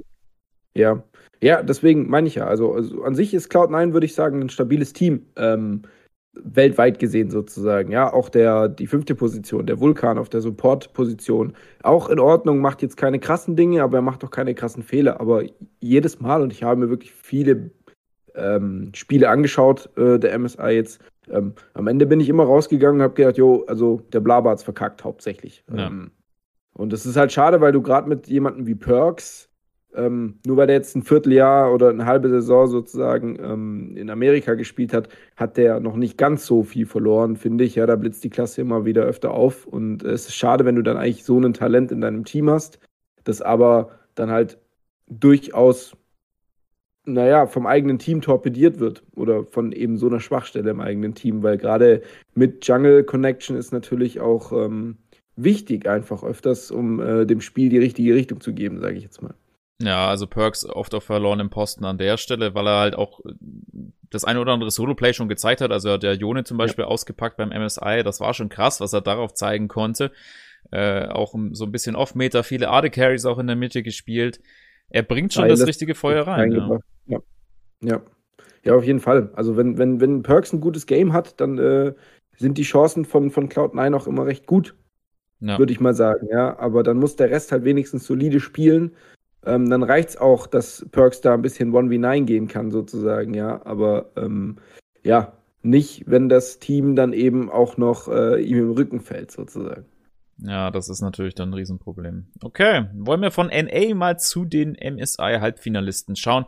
ja, 0.76 1.04
ja, 1.40 1.62
deswegen 1.62 2.08
meine 2.08 2.26
ich 2.26 2.36
ja. 2.36 2.46
Also, 2.46 2.72
also 2.72 3.02
an 3.02 3.14
sich 3.14 3.34
ist 3.34 3.52
Cloud9, 3.52 3.92
würde 3.92 4.06
ich 4.06 4.14
sagen, 4.14 4.40
ein 4.40 4.48
stabiles 4.48 4.92
Team. 4.92 5.26
Ähm, 5.36 5.82
weltweit 6.36 6.98
gesehen 6.98 7.30
sozusagen. 7.30 7.90
Ja, 7.90 8.12
auch 8.12 8.28
der, 8.28 8.68
die 8.68 8.86
fünfte 8.86 9.14
Position, 9.14 9.66
der 9.66 9.80
Vulkan 9.80 10.18
auf 10.18 10.28
der 10.28 10.40
Support-Position. 10.40 11.54
Auch 11.82 12.08
in 12.08 12.18
Ordnung, 12.18 12.60
macht 12.60 12.82
jetzt 12.82 12.96
keine 12.96 13.18
krassen 13.18 13.56
Dinge, 13.56 13.82
aber 13.82 13.98
er 13.98 14.02
macht 14.02 14.24
auch 14.24 14.30
keine 14.30 14.54
krassen 14.54 14.82
Fehler. 14.82 15.20
Aber 15.20 15.44
jedes 15.80 16.20
Mal, 16.20 16.42
und 16.42 16.52
ich 16.52 16.62
habe 16.62 16.80
mir 16.80 16.90
wirklich 16.90 17.12
viele 17.12 17.70
ähm, 18.34 18.90
Spiele 18.94 19.28
angeschaut, 19.28 19.90
äh, 19.96 20.18
der 20.18 20.38
MSI 20.38 20.70
jetzt, 20.70 21.00
ähm, 21.30 21.54
am 21.72 21.86
Ende 21.86 22.06
bin 22.06 22.20
ich 22.20 22.28
immer 22.28 22.44
rausgegangen 22.44 22.96
und 23.00 23.02
habe 23.02 23.14
gedacht, 23.14 23.38
jo, 23.38 23.64
also 23.66 24.02
der 24.12 24.20
Blabart's 24.20 24.62
verkackt 24.62 25.04
hauptsächlich. 25.04 25.64
Ja. 25.74 25.86
Ähm, 25.86 26.10
und 26.72 26.92
das 26.92 27.06
ist 27.06 27.16
halt 27.16 27.32
schade, 27.32 27.60
weil 27.60 27.72
du 27.72 27.80
gerade 27.80 28.08
mit 28.08 28.26
jemandem 28.26 28.66
wie 28.66 28.74
Perks 28.74 29.48
ähm, 29.96 30.38
nur 30.46 30.56
weil 30.56 30.66
der 30.66 30.76
jetzt 30.76 30.96
ein 30.96 31.02
Vierteljahr 31.02 31.72
oder 31.72 31.90
eine 31.90 32.06
halbe 32.06 32.28
Saison 32.28 32.66
sozusagen 32.66 33.38
ähm, 33.40 33.96
in 33.96 34.10
Amerika 34.10 34.54
gespielt 34.54 34.92
hat, 34.92 35.08
hat 35.36 35.56
der 35.56 35.80
noch 35.80 35.96
nicht 35.96 36.18
ganz 36.18 36.46
so 36.46 36.62
viel 36.62 36.86
verloren, 36.86 37.36
finde 37.36 37.64
ich. 37.64 37.76
Ja, 37.76 37.86
da 37.86 37.96
blitzt 37.96 38.24
die 38.24 38.30
Klasse 38.30 38.60
immer 38.60 38.84
wieder 38.84 39.02
öfter 39.02 39.32
auf. 39.32 39.66
Und 39.66 40.02
es 40.02 40.26
ist 40.26 40.34
schade, 40.34 40.64
wenn 40.64 40.76
du 40.76 40.82
dann 40.82 40.96
eigentlich 40.96 41.24
so 41.24 41.38
ein 41.38 41.54
Talent 41.54 41.92
in 41.92 42.00
deinem 42.00 42.24
Team 42.24 42.50
hast, 42.50 42.78
das 43.24 43.40
aber 43.40 43.90
dann 44.14 44.30
halt 44.30 44.58
durchaus, 45.08 45.96
naja, 47.04 47.46
vom 47.46 47.66
eigenen 47.66 47.98
Team 47.98 48.20
torpediert 48.20 48.80
wird 48.80 49.02
oder 49.14 49.44
von 49.44 49.72
eben 49.72 49.96
so 49.98 50.06
einer 50.06 50.20
Schwachstelle 50.20 50.70
im 50.70 50.80
eigenen 50.80 51.14
Team, 51.14 51.42
weil 51.42 51.58
gerade 51.58 52.02
mit 52.34 52.66
Jungle 52.66 53.04
Connection 53.04 53.56
ist 53.56 53.72
natürlich 53.72 54.20
auch 54.20 54.52
ähm, 54.52 54.96
wichtig, 55.36 55.88
einfach 55.88 56.24
öfters, 56.24 56.70
um 56.70 57.00
äh, 57.00 57.26
dem 57.26 57.40
Spiel 57.40 57.68
die 57.68 57.78
richtige 57.78 58.14
Richtung 58.14 58.40
zu 58.40 58.54
geben, 58.54 58.80
sage 58.80 58.96
ich 58.96 59.02
jetzt 59.02 59.22
mal. 59.22 59.34
Ja, 59.82 60.08
also 60.08 60.26
Perks 60.26 60.64
oft 60.64 60.94
auf 60.94 61.04
verlorenem 61.04 61.50
Posten 61.50 61.84
an 61.84 61.98
der 61.98 62.16
Stelle, 62.16 62.54
weil 62.54 62.66
er 62.66 62.78
halt 62.78 62.94
auch 62.94 63.20
äh, 63.24 63.32
das 64.10 64.24
eine 64.24 64.40
oder 64.40 64.52
andere 64.52 64.70
Solo-Play 64.70 65.14
schon 65.14 65.28
gezeigt 65.28 65.60
hat. 65.60 65.72
Also 65.72 65.98
der 65.98 66.14
Jone 66.14 66.44
zum 66.44 66.58
Beispiel 66.58 66.84
ja. 66.84 66.88
ausgepackt 66.88 67.36
beim 67.36 67.48
MSI, 67.48 68.02
das 68.04 68.20
war 68.20 68.34
schon 68.34 68.48
krass, 68.48 68.80
was 68.80 68.92
er 68.92 69.00
darauf 69.00 69.34
zeigen 69.34 69.66
konnte. 69.66 70.12
Äh, 70.70 71.08
auch 71.08 71.34
so 71.52 71.64
ein 71.64 71.72
bisschen 71.72 71.96
Off-Meter, 71.96 72.44
viele 72.44 72.70
AD-Carries 72.70 73.26
auch 73.26 73.38
in 73.38 73.48
der 73.48 73.56
Mitte 73.56 73.82
gespielt. 73.82 74.40
Er 74.88 75.02
bringt 75.02 75.32
schon 75.32 75.44
Alles 75.44 75.58
das 75.58 75.68
richtige 75.68 75.94
Feuer 75.94 76.26
rein. 76.26 76.52
Ja. 76.52 76.78
ja. 77.06 77.18
ja. 77.82 78.02
Ja, 78.64 78.74
auf 78.74 78.84
jeden 78.84 79.00
Fall. 79.00 79.30
Also 79.34 79.56
wenn, 79.56 79.76
wenn, 79.76 80.00
wenn 80.00 80.22
Perks 80.22 80.52
ein 80.52 80.60
gutes 80.60 80.86
Game 80.86 81.12
hat, 81.12 81.38
dann 81.40 81.58
äh, 81.58 81.92
sind 82.36 82.56
die 82.56 82.62
Chancen 82.62 83.04
von, 83.04 83.30
von 83.30 83.50
Cloud9 83.50 83.94
auch 83.94 84.06
immer 84.06 84.24
recht 84.24 84.46
gut. 84.46 84.74
Ja. 85.40 85.58
Würde 85.58 85.72
ich 85.72 85.80
mal 85.80 85.94
sagen, 85.94 86.28
ja. 86.30 86.58
Aber 86.58 86.82
dann 86.82 86.96
muss 86.96 87.16
der 87.16 87.30
Rest 87.30 87.52
halt 87.52 87.64
wenigstens 87.64 88.06
solide 88.06 88.40
spielen 88.40 88.96
ähm, 89.46 89.70
dann 89.70 89.82
reicht 89.82 90.10
es 90.10 90.16
auch, 90.16 90.46
dass 90.46 90.86
Perks 90.90 91.20
da 91.20 91.34
ein 91.34 91.42
bisschen 91.42 91.72
1v9 91.72 92.24
gehen 92.24 92.48
kann, 92.48 92.70
sozusagen, 92.70 93.34
ja. 93.34 93.64
Aber 93.64 94.10
ähm, 94.16 94.56
ja, 95.02 95.32
nicht, 95.62 96.04
wenn 96.06 96.28
das 96.28 96.58
Team 96.58 96.96
dann 96.96 97.12
eben 97.12 97.50
auch 97.50 97.76
noch 97.76 98.08
äh, 98.08 98.42
ihm 98.42 98.58
im 98.58 98.70
Rücken 98.72 99.00
fällt, 99.00 99.30
sozusagen. 99.30 99.86
Ja, 100.38 100.70
das 100.70 100.88
ist 100.88 101.00
natürlich 101.00 101.34
dann 101.34 101.50
ein 101.50 101.54
Riesenproblem. 101.54 102.26
Okay, 102.42 102.86
wollen 102.94 103.22
wir 103.22 103.30
von 103.30 103.46
NA 103.46 103.94
mal 103.94 104.18
zu 104.18 104.44
den 104.44 104.72
MSI-Halbfinalisten 104.72 106.16
schauen. 106.16 106.46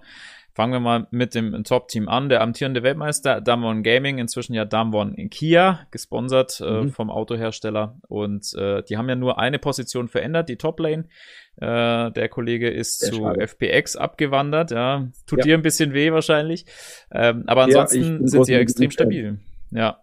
Fangen 0.56 0.73
wir 0.73 0.81
mal 0.81 1.06
mit 1.11 1.35
dem 1.35 1.64
Top-Team 1.64 2.08
an. 2.08 2.31
Der 2.31 2.41
amtierende 2.41 2.82
Weltmeister 2.82 3.43
Damwon 3.43 3.82
Gaming, 3.82 4.17
inzwischen 4.17 4.55
ja 4.55 4.64
Damwon 4.64 5.14
Kia, 5.29 5.81
gesponsert 5.91 6.62
äh, 6.64 6.85
mhm. 6.85 6.93
vom 6.93 7.11
Autohersteller. 7.11 8.00
Und 8.08 8.55
äh, 8.55 8.82
die 8.85 8.97
haben 8.97 9.06
ja 9.06 9.17
nur 9.17 9.38
eine 9.38 9.58
Position 9.58 10.08
verändert, 10.08 10.49
die 10.49 10.56
Top-Lane. 10.56 11.08
Äh, 11.56 12.11
der 12.11 12.31
Kollege 12.31 12.70
ist 12.70 13.00
Sehr 13.00 13.12
zu 13.12 13.19
schade. 13.19 13.47
FPX 13.47 13.97
abgewandert. 13.97 14.70
Ja, 14.70 15.11
tut 15.26 15.41
ja. 15.41 15.44
dir 15.44 15.55
ein 15.58 15.62
bisschen 15.62 15.93
weh 15.93 16.11
wahrscheinlich. 16.11 16.64
Ähm, 17.12 17.45
aber 17.47 17.64
ansonsten 17.64 18.23
ja, 18.23 18.26
sind 18.26 18.45
sie 18.47 18.52
ja 18.54 18.59
extrem 18.59 18.90
stabil. 18.90 19.38
Ja. 19.73 20.00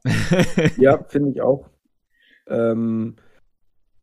ja, 0.77 1.03
finde 1.07 1.31
ich 1.31 1.41
auch. 1.41 1.67
Ähm, 2.47 3.15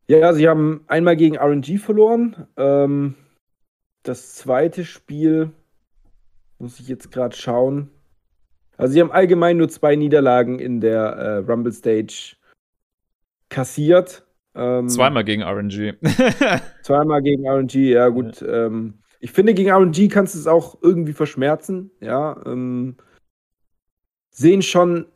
ja, 0.09 0.33
sie 0.33 0.49
haben 0.49 0.83
einmal 0.89 1.15
gegen 1.15 1.39
RNG 1.39 1.79
verloren. 1.79 2.49
Ähm, 2.57 3.15
das 4.03 4.35
zweite 4.35 4.85
Spiel 4.85 5.53
muss 6.61 6.79
ich 6.81 6.88
jetzt 6.88 7.11
gerade 7.11 7.37
schauen. 7.37 7.90
Also 8.76 8.95
sie 8.95 9.00
haben 9.00 9.12
allgemein 9.12 9.57
nur 9.57 9.69
zwei 9.69 9.97
Niederlagen 9.97 10.59
in 10.59 10.81
der 10.81 11.02
äh, 11.02 11.37
Rumble 11.38 11.73
Stage 11.73 12.37
kassiert. 13.49 14.25
Ähm, 14.55 14.88
zweimal 14.88 15.25
gegen 15.25 15.43
RNG. 15.43 15.95
zweimal 16.83 17.23
gegen 17.23 17.49
RNG, 17.49 17.75
ja 17.75 18.09
gut. 18.09 18.40
Ja. 18.40 18.67
Ähm, 18.67 18.95
ich 19.21 19.33
finde, 19.33 19.52
gegen 19.52 19.71
RNG 19.71 20.09
kannst 20.09 20.35
du 20.35 20.38
es 20.38 20.47
auch 20.47 20.79
irgendwie 20.83 21.12
verschmerzen. 21.12 21.90
Ja, 22.00 22.40
ähm, 22.47 22.97
sehen 24.31 24.62
schon 24.62 25.07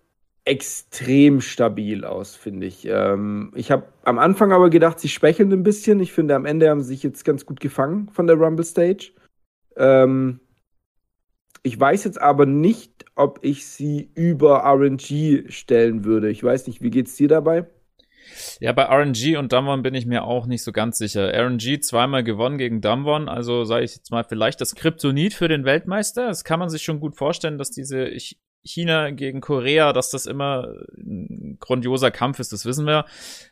extrem 0.45 1.41
stabil 1.41 2.05
aus, 2.05 2.37
finde 2.37 2.67
ich. 2.67 2.87
Ähm, 2.87 3.51
ich 3.55 3.71
habe 3.71 3.87
am 4.03 4.19
Anfang 4.19 4.53
aber 4.53 4.69
gedacht, 4.69 5.01
sie 5.01 5.09
schwächeln 5.09 5.53
ein 5.53 5.63
bisschen. 5.63 6.01
Ich 6.01 6.13
finde, 6.13 6.35
am 6.35 6.45
Ende 6.45 6.69
haben 6.69 6.83
sie 6.83 6.89
sich 6.89 7.03
jetzt 7.03 7.25
ganz 7.25 7.47
gut 7.47 7.61
gefangen 7.61 8.11
von 8.11 8.27
der 8.27 8.37
Rumble 8.37 8.65
Stage. 8.65 9.13
Ähm, 9.77 10.41
ich 11.65 11.81
weiß 11.81 12.05
jetzt 12.05 12.21
aber 12.21 12.45
nicht, 12.45 13.07
ob 13.17 13.39
ich 13.43 13.67
sie 13.67 14.11
über 14.15 14.65
RNG 14.65 15.51
stellen 15.51 16.05
würde. 16.05 16.31
Ich 16.31 16.45
weiß 16.45 16.67
nicht, 16.67 16.83
wie 16.83 16.91
geht's 16.91 17.17
dir 17.17 17.27
dabei? 17.27 17.67
Ja, 18.61 18.73
bei 18.73 18.85
RNG 18.85 19.39
und 19.39 19.53
Damwon 19.53 19.83
bin 19.83 19.95
ich 19.95 20.07
mir 20.07 20.25
auch 20.25 20.47
nicht 20.47 20.63
so 20.63 20.73
ganz 20.73 20.99
sicher. 20.99 21.33
RNG 21.33 21.81
zweimal 21.81 22.23
gewonnen 22.23 22.59
gegen 22.59 22.83
Damwon, 22.83 23.29
also 23.29 23.65
sage 23.65 23.85
ich 23.85 23.97
jetzt 23.97 24.11
mal 24.11 24.25
vielleicht 24.25 24.61
das 24.61 24.75
Kryptonit 24.75 25.33
für 25.33 25.49
den 25.49 25.65
Weltmeister. 25.65 26.27
Das 26.27 26.45
kann 26.45 26.61
man 26.61 26.69
sich 26.69 26.83
schon 26.83 27.01
gut 27.01 27.17
vorstellen, 27.17 27.57
dass 27.57 27.71
diese 27.71 28.09
China 28.65 29.11
gegen 29.11 29.41
Korea, 29.41 29.93
dass 29.93 30.11
das 30.11 30.27
immer 30.27 30.75
ein 30.97 31.59
grandioser 31.61 32.11
Kampf 32.11 32.39
ist, 32.39 32.53
das 32.53 32.65
wissen 32.65 32.87
wir. 32.87 33.05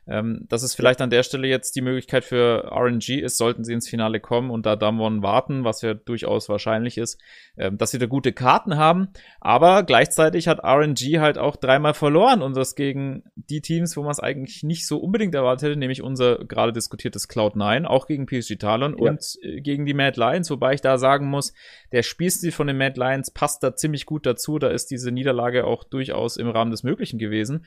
Ähm, 0.06 0.46
dass 0.48 0.62
es 0.62 0.74
vielleicht 0.74 1.00
an 1.00 1.10
der 1.10 1.22
Stelle 1.22 1.46
jetzt 1.46 1.76
die 1.76 1.80
Möglichkeit 1.82 2.24
für 2.24 2.70
RNG 2.72 3.20
ist, 3.20 3.36
sollten 3.36 3.64
sie 3.64 3.72
ins 3.72 3.88
Finale 3.88 4.20
kommen 4.20 4.50
und 4.50 4.66
da 4.66 4.74
Damwon 4.74 5.22
warten, 5.22 5.64
was 5.64 5.82
ja 5.82 5.94
durchaus 5.94 6.48
wahrscheinlich 6.48 6.98
ist, 6.98 7.20
ähm, 7.56 7.78
dass 7.78 7.90
sie 7.90 7.98
da 7.98 8.06
gute 8.06 8.32
Karten 8.32 8.76
haben. 8.76 9.08
Aber 9.40 9.82
gleichzeitig 9.82 10.48
hat 10.48 10.64
RNG 10.64 11.20
halt 11.20 11.38
auch 11.38 11.56
dreimal 11.56 11.94
verloren 11.94 12.42
und 12.42 12.56
das 12.56 12.74
gegen 12.74 13.22
die 13.36 13.60
Teams, 13.60 13.96
wo 13.96 14.02
man 14.02 14.12
es 14.12 14.20
eigentlich 14.20 14.62
nicht 14.62 14.86
so 14.86 14.98
unbedingt 14.98 15.34
erwartet 15.34 15.68
hätte, 15.68 15.78
nämlich 15.78 16.02
unser 16.02 16.44
gerade 16.44 16.72
diskutiertes 16.72 17.28
Cloud9, 17.28 17.84
auch 17.84 18.06
gegen 18.06 18.26
PSG 18.26 18.56
Talon 18.56 18.96
ja. 18.98 19.10
und 19.10 19.38
äh, 19.42 19.60
gegen 19.60 19.86
die 19.86 19.94
Mad 19.94 20.18
Lions, 20.18 20.50
wobei 20.50 20.74
ich 20.74 20.80
da 20.80 20.98
sagen 20.98 21.28
muss, 21.28 21.52
der 21.92 22.02
Spielstil 22.02 22.52
von 22.52 22.66
den 22.66 22.78
Mad 22.78 22.98
Lions 22.98 23.30
passt 23.30 23.62
da 23.62 23.76
ziemlich 23.76 24.06
gut 24.06 24.26
dazu. 24.26 24.58
Da 24.58 24.68
ist 24.68 24.90
diese 24.90 25.01
Niederlage 25.10 25.64
auch 25.64 25.84
durchaus 25.84 26.36
im 26.36 26.48
Rahmen 26.48 26.70
des 26.70 26.82
Möglichen 26.82 27.18
gewesen. 27.18 27.66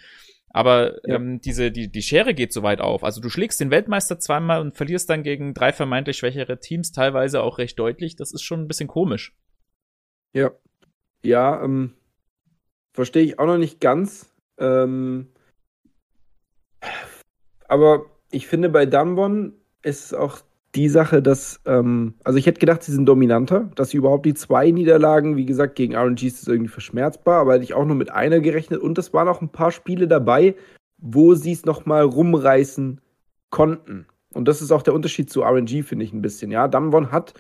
Aber 0.50 1.06
ja. 1.06 1.16
ähm, 1.16 1.42
diese, 1.42 1.70
die, 1.70 1.92
die 1.92 2.02
Schere 2.02 2.34
geht 2.34 2.54
so 2.54 2.64
weit 2.64 2.80
auf. 2.80 3.04
Also 3.04 3.20
du 3.20 3.30
schlägst 3.30 3.60
den 3.60 3.72
Weltmeister 3.72 4.20
zweimal 4.20 4.62
und 4.62 4.74
verlierst 4.74 5.10
dann 5.10 5.22
gegen 5.22 5.54
drei 5.54 5.74
vermeintlich 5.74 6.18
schwächere 6.18 6.60
Teams, 6.62 6.94
teilweise 6.94 7.44
auch 7.44 7.58
recht 7.58 7.78
deutlich. 7.78 8.16
Das 8.16 8.32
ist 8.32 8.42
schon 8.42 8.62
ein 8.62 8.68
bisschen 8.70 8.88
komisch. 8.88 9.36
Ja. 10.34 10.52
Ja, 11.26 11.62
ähm, 11.62 11.94
verstehe 12.94 13.24
ich 13.24 13.38
auch 13.38 13.48
noch 13.48 13.58
nicht 13.58 13.82
ganz. 13.82 14.34
Ähm, 14.58 15.28
aber 17.68 18.06
ich 18.32 18.48
finde, 18.48 18.70
bei 18.70 18.86
Dunbon 18.86 19.54
ist 19.82 20.06
es 20.06 20.14
auch 20.14 20.40
die 20.76 20.90
Sache, 20.90 21.22
dass, 21.22 21.62
ähm, 21.66 22.16
also 22.24 22.38
ich 22.38 22.46
hätte 22.46 22.60
gedacht, 22.60 22.84
sie 22.84 22.92
sind 22.92 23.06
dominanter, 23.06 23.70
dass 23.76 23.90
sie 23.90 23.98
überhaupt 23.98 24.26
die 24.26 24.34
zwei 24.34 24.72
Niederlagen, 24.72 25.38
wie 25.38 25.46
gesagt, 25.46 25.76
gegen 25.76 25.96
RNG 25.96 26.24
ist 26.24 26.48
irgendwie 26.48 26.70
verschmerzbar, 26.70 27.42
aber 27.42 27.54
hätte 27.54 27.64
ich 27.64 27.74
auch 27.74 27.86
nur 27.86 27.96
mit 27.96 28.12
einer 28.12 28.40
gerechnet 28.40 28.82
und 28.82 28.98
es 28.98 29.14
waren 29.14 29.28
auch 29.28 29.42
ein 29.42 29.50
paar 29.50 29.72
Spiele 29.72 30.08
dabei, 30.08 30.56
wo 30.98 31.36
sie 31.36 31.54
es 31.54 31.66
nochmal 31.66 32.04
rumreißen 32.04 33.00
konnten. 33.50 34.06
Und 34.34 34.48
das 34.48 34.62
ist 34.62 34.72
auch 34.72 34.82
der 34.82 34.94
Unterschied 34.94 35.30
zu 35.30 35.44
RNG, 35.44 35.84
finde 35.84 36.04
ich 36.04 36.12
ein 36.12 36.22
bisschen. 36.22 36.52
Ja, 36.52 36.68
Damwon 36.68 37.12
hat 37.12 37.34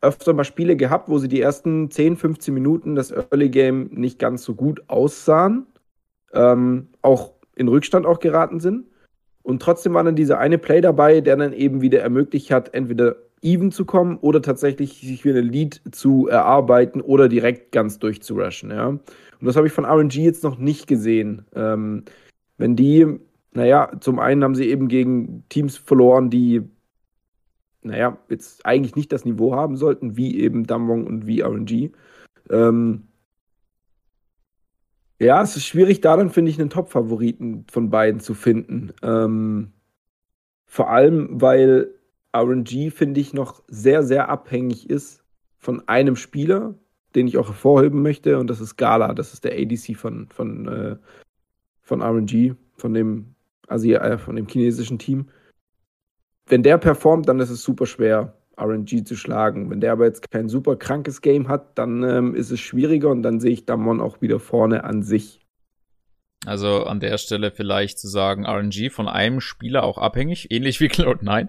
öfter 0.00 0.32
mal 0.32 0.44
Spiele 0.44 0.76
gehabt, 0.76 1.08
wo 1.08 1.18
sie 1.18 1.28
die 1.28 1.40
ersten 1.40 1.90
10, 1.90 2.16
15 2.16 2.52
Minuten 2.52 2.96
das 2.96 3.12
Early 3.12 3.48
Game 3.48 3.90
nicht 3.92 4.18
ganz 4.18 4.42
so 4.42 4.54
gut 4.54 4.82
aussahen, 4.88 5.66
ähm, 6.32 6.88
auch 7.00 7.34
in 7.54 7.68
Rückstand 7.68 8.06
auch 8.06 8.18
geraten 8.18 8.58
sind. 8.58 8.86
Und 9.42 9.60
trotzdem 9.60 9.94
war 9.94 10.04
dann 10.04 10.16
dieser 10.16 10.38
eine 10.38 10.58
Play 10.58 10.80
dabei, 10.80 11.20
der 11.20 11.36
dann 11.36 11.52
eben 11.52 11.80
wieder 11.80 12.00
ermöglicht 12.00 12.50
hat, 12.50 12.74
entweder 12.74 13.16
even 13.42 13.72
zu 13.72 13.84
kommen 13.84 14.18
oder 14.18 14.40
tatsächlich 14.40 15.00
sich 15.00 15.24
wieder 15.24 15.40
ein 15.40 15.48
Lead 15.48 15.82
zu 15.90 16.28
erarbeiten 16.28 17.00
oder 17.00 17.28
direkt 17.28 17.72
ganz 17.72 17.98
durchzurushen, 17.98 18.70
ja. 18.70 18.86
Und 18.88 19.00
das 19.40 19.56
habe 19.56 19.66
ich 19.66 19.72
von 19.72 19.84
RNG 19.84 20.14
jetzt 20.14 20.44
noch 20.44 20.58
nicht 20.58 20.86
gesehen. 20.86 21.44
Ähm, 21.54 22.04
wenn 22.56 22.76
die, 22.76 23.18
naja, 23.52 23.90
zum 23.98 24.20
einen 24.20 24.44
haben 24.44 24.54
sie 24.54 24.68
eben 24.68 24.86
gegen 24.86 25.44
Teams 25.48 25.76
verloren, 25.76 26.30
die, 26.30 26.62
naja, 27.82 28.16
jetzt 28.28 28.64
eigentlich 28.64 28.94
nicht 28.94 29.10
das 29.10 29.24
Niveau 29.24 29.56
haben 29.56 29.76
sollten, 29.76 30.16
wie 30.16 30.38
eben 30.38 30.64
Damwon 30.64 31.04
und 31.04 31.26
wie 31.26 31.40
RNG. 31.42 31.90
Ähm, 32.50 33.08
ja, 35.22 35.42
es 35.42 35.56
ist 35.56 35.66
schwierig, 35.66 36.00
da 36.00 36.16
dann, 36.16 36.30
finde 36.30 36.50
ich, 36.50 36.58
einen 36.58 36.70
Top-Favoriten 36.70 37.64
von 37.70 37.90
beiden 37.90 38.20
zu 38.20 38.34
finden. 38.34 38.92
Ähm, 39.02 39.72
vor 40.66 40.90
allem, 40.90 41.40
weil 41.40 41.94
RNG, 42.34 42.90
finde 42.90 43.20
ich, 43.20 43.32
noch 43.32 43.62
sehr, 43.68 44.02
sehr 44.02 44.28
abhängig 44.28 44.88
ist 44.90 45.22
von 45.58 45.86
einem 45.88 46.16
Spieler, 46.16 46.74
den 47.14 47.26
ich 47.26 47.38
auch 47.38 47.48
hervorheben 47.48 48.02
möchte, 48.02 48.38
und 48.38 48.48
das 48.48 48.60
ist 48.60 48.76
Gala. 48.76 49.14
Das 49.14 49.32
ist 49.32 49.44
der 49.44 49.52
ADC 49.52 49.96
von, 49.96 50.28
von, 50.28 50.68
äh, 50.68 50.96
von 51.82 52.02
RNG, 52.02 52.54
von 52.76 52.94
dem, 52.94 53.34
Asi 53.68 53.94
äh, 53.94 54.18
von 54.18 54.36
dem 54.36 54.48
chinesischen 54.48 54.98
Team. 54.98 55.28
Wenn 56.46 56.62
der 56.62 56.78
performt, 56.78 57.28
dann 57.28 57.38
ist 57.38 57.50
es 57.50 57.62
super 57.62 57.86
schwer, 57.86 58.34
RNG 58.58 59.04
zu 59.04 59.16
schlagen. 59.16 59.70
Wenn 59.70 59.80
der 59.80 59.92
aber 59.92 60.06
jetzt 60.06 60.30
kein 60.30 60.48
super 60.48 60.76
krankes 60.76 61.20
Game 61.20 61.48
hat, 61.48 61.78
dann 61.78 62.02
ähm, 62.02 62.34
ist 62.34 62.50
es 62.50 62.60
schwieriger 62.60 63.10
und 63.10 63.22
dann 63.22 63.40
sehe 63.40 63.52
ich 63.52 63.66
Damon 63.66 64.00
auch 64.00 64.20
wieder 64.20 64.40
vorne 64.40 64.84
an 64.84 65.02
sich. 65.02 65.42
Also 66.44 66.84
an 66.84 66.98
der 66.98 67.18
Stelle 67.18 67.52
vielleicht 67.52 68.00
zu 68.00 68.08
sagen, 68.08 68.46
RNG 68.46 68.90
von 68.90 69.06
einem 69.06 69.40
Spieler 69.40 69.84
auch 69.84 69.98
abhängig, 69.98 70.50
ähnlich 70.50 70.80
wie 70.80 70.88
Cloud9. 70.88 71.48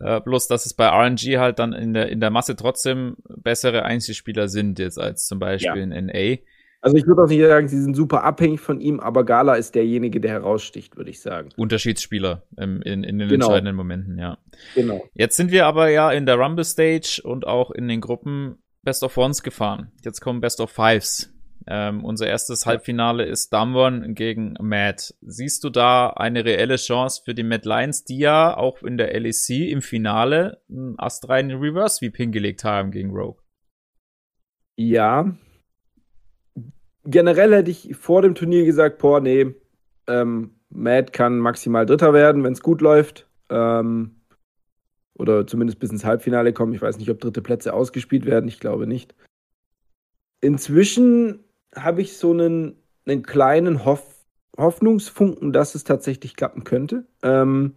Äh, 0.00 0.20
bloß, 0.20 0.46
dass 0.46 0.64
es 0.64 0.74
bei 0.74 0.86
RNG 0.88 1.38
halt 1.38 1.58
dann 1.58 1.72
in 1.72 1.92
der, 1.92 2.08
in 2.08 2.20
der 2.20 2.30
Masse 2.30 2.54
trotzdem 2.54 3.16
bessere 3.28 3.84
Einzelspieler 3.84 4.48
sind 4.48 4.78
jetzt 4.78 4.98
als 4.98 5.26
zum 5.26 5.38
Beispiel 5.38 5.90
ja. 5.90 5.96
in 5.96 6.06
NA. 6.06 6.38
Also 6.80 6.96
ich 6.96 7.06
würde 7.06 7.22
auch 7.22 7.28
nicht 7.28 7.42
sagen, 7.42 7.66
sie 7.68 7.80
sind 7.80 7.96
super 7.96 8.22
abhängig 8.22 8.60
von 8.60 8.80
ihm, 8.80 9.00
aber 9.00 9.24
Gala 9.24 9.54
ist 9.54 9.74
derjenige, 9.74 10.20
der 10.20 10.30
heraussticht, 10.30 10.96
würde 10.96 11.10
ich 11.10 11.20
sagen. 11.20 11.48
Unterschiedsspieler 11.56 12.44
ähm, 12.56 12.82
in, 12.82 13.02
in 13.02 13.18
den 13.18 13.28
genau. 13.28 13.46
entscheidenden 13.46 13.74
Momenten, 13.74 14.18
ja. 14.18 14.38
Genau. 14.74 15.04
Jetzt 15.14 15.36
sind 15.36 15.50
wir 15.50 15.66
aber 15.66 15.88
ja 15.88 16.12
in 16.12 16.24
der 16.24 16.36
Rumble 16.36 16.64
Stage 16.64 17.20
und 17.24 17.46
auch 17.46 17.72
in 17.72 17.88
den 17.88 18.00
Gruppen 18.00 18.58
Best 18.82 19.02
of 19.02 19.16
Ones 19.16 19.42
gefahren. 19.42 19.90
Jetzt 20.04 20.20
kommen 20.20 20.40
Best 20.40 20.60
of 20.60 20.70
Fives. 20.70 21.32
Ähm, 21.66 22.04
unser 22.04 22.26
erstes 22.28 22.64
Halbfinale 22.64 23.24
ist 23.24 23.52
Damwon 23.52 24.14
gegen 24.14 24.54
Matt. 24.60 25.14
Siehst 25.20 25.64
du 25.64 25.70
da 25.70 26.08
eine 26.10 26.44
reelle 26.44 26.76
Chance 26.76 27.22
für 27.24 27.34
die 27.34 27.42
Mad 27.42 27.68
Lions, 27.68 28.04
die 28.04 28.18
ja 28.18 28.56
auch 28.56 28.82
in 28.82 28.96
der 28.96 29.12
LEC 29.18 29.68
im 29.68 29.82
Finale 29.82 30.62
einen 30.70 30.98
astreinen 30.98 31.58
Reverse 31.58 31.96
Sweep 31.96 32.16
hingelegt 32.16 32.64
haben 32.64 32.90
gegen 32.90 33.10
Rogue? 33.10 33.42
Ja, 34.76 35.36
generell 37.08 37.54
hätte 37.54 37.70
ich 37.70 37.96
vor 37.96 38.22
dem 38.22 38.34
Turnier 38.34 38.64
gesagt, 38.64 38.98
boah, 38.98 39.20
nee, 39.20 39.54
ähm, 40.06 40.52
Matt 40.70 41.12
kann 41.12 41.38
maximal 41.38 41.86
Dritter 41.86 42.12
werden, 42.12 42.44
wenn 42.44 42.52
es 42.52 42.62
gut 42.62 42.80
läuft. 42.80 43.26
Ähm, 43.48 44.14
oder 45.14 45.46
zumindest 45.46 45.80
bis 45.80 45.90
ins 45.90 46.04
Halbfinale 46.04 46.52
kommen. 46.52 46.74
Ich 46.74 46.82
weiß 46.82 46.98
nicht, 46.98 47.10
ob 47.10 47.20
dritte 47.20 47.42
Plätze 47.42 47.74
ausgespielt 47.74 48.24
werden. 48.24 48.46
Ich 48.46 48.60
glaube 48.60 48.86
nicht. 48.86 49.14
Inzwischen 50.40 51.44
habe 51.74 52.02
ich 52.02 52.16
so 52.16 52.30
einen, 52.30 52.76
einen 53.04 53.22
kleinen 53.22 53.84
Hoff 53.84 54.14
Hoffnungsfunken, 54.56 55.52
dass 55.52 55.76
es 55.76 55.84
tatsächlich 55.84 56.34
klappen 56.34 56.64
könnte. 56.64 57.06
Ähm, 57.22 57.74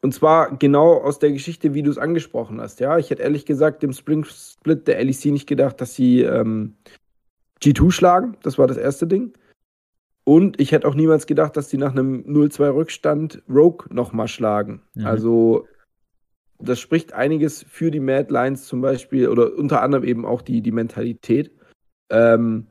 und 0.00 0.14
zwar 0.14 0.56
genau 0.56 0.94
aus 0.94 1.18
der 1.18 1.32
Geschichte, 1.32 1.74
wie 1.74 1.82
du 1.82 1.90
es 1.90 1.98
angesprochen 1.98 2.62
hast. 2.62 2.80
Ja, 2.80 2.96
ich 2.96 3.10
hätte 3.10 3.22
ehrlich 3.22 3.44
gesagt 3.44 3.82
dem 3.82 3.92
Spring 3.92 4.24
Split 4.24 4.88
der 4.88 5.04
LEC 5.04 5.26
nicht 5.26 5.46
gedacht, 5.46 5.82
dass 5.82 5.94
sie 5.94 6.22
ähm, 6.22 6.76
G2 7.64 7.90
schlagen. 7.90 8.36
Das 8.42 8.58
war 8.58 8.66
das 8.66 8.76
erste 8.76 9.06
Ding. 9.06 9.32
Und 10.24 10.58
ich 10.60 10.72
hätte 10.72 10.88
auch 10.88 10.94
niemals 10.94 11.26
gedacht, 11.26 11.56
dass 11.56 11.68
die 11.68 11.76
nach 11.76 11.92
einem 11.92 12.24
0-2 12.26 12.74
Rückstand 12.74 13.42
Rogue 13.48 13.86
nochmal 13.90 14.28
schlagen. 14.28 14.80
Mhm. 14.94 15.06
Also, 15.06 15.66
das 16.58 16.80
spricht 16.80 17.12
einiges 17.12 17.62
für 17.68 17.90
die 17.90 18.00
Mad 18.00 18.32
Lions 18.32 18.64
zum 18.66 18.80
Beispiel 18.80 19.28
oder 19.28 19.54
unter 19.54 19.82
anderem 19.82 20.04
eben 20.04 20.24
auch 20.24 20.40
die, 20.40 20.62
die 20.62 20.72
Mentalität. 20.72 21.50
Ähm, 22.10 22.66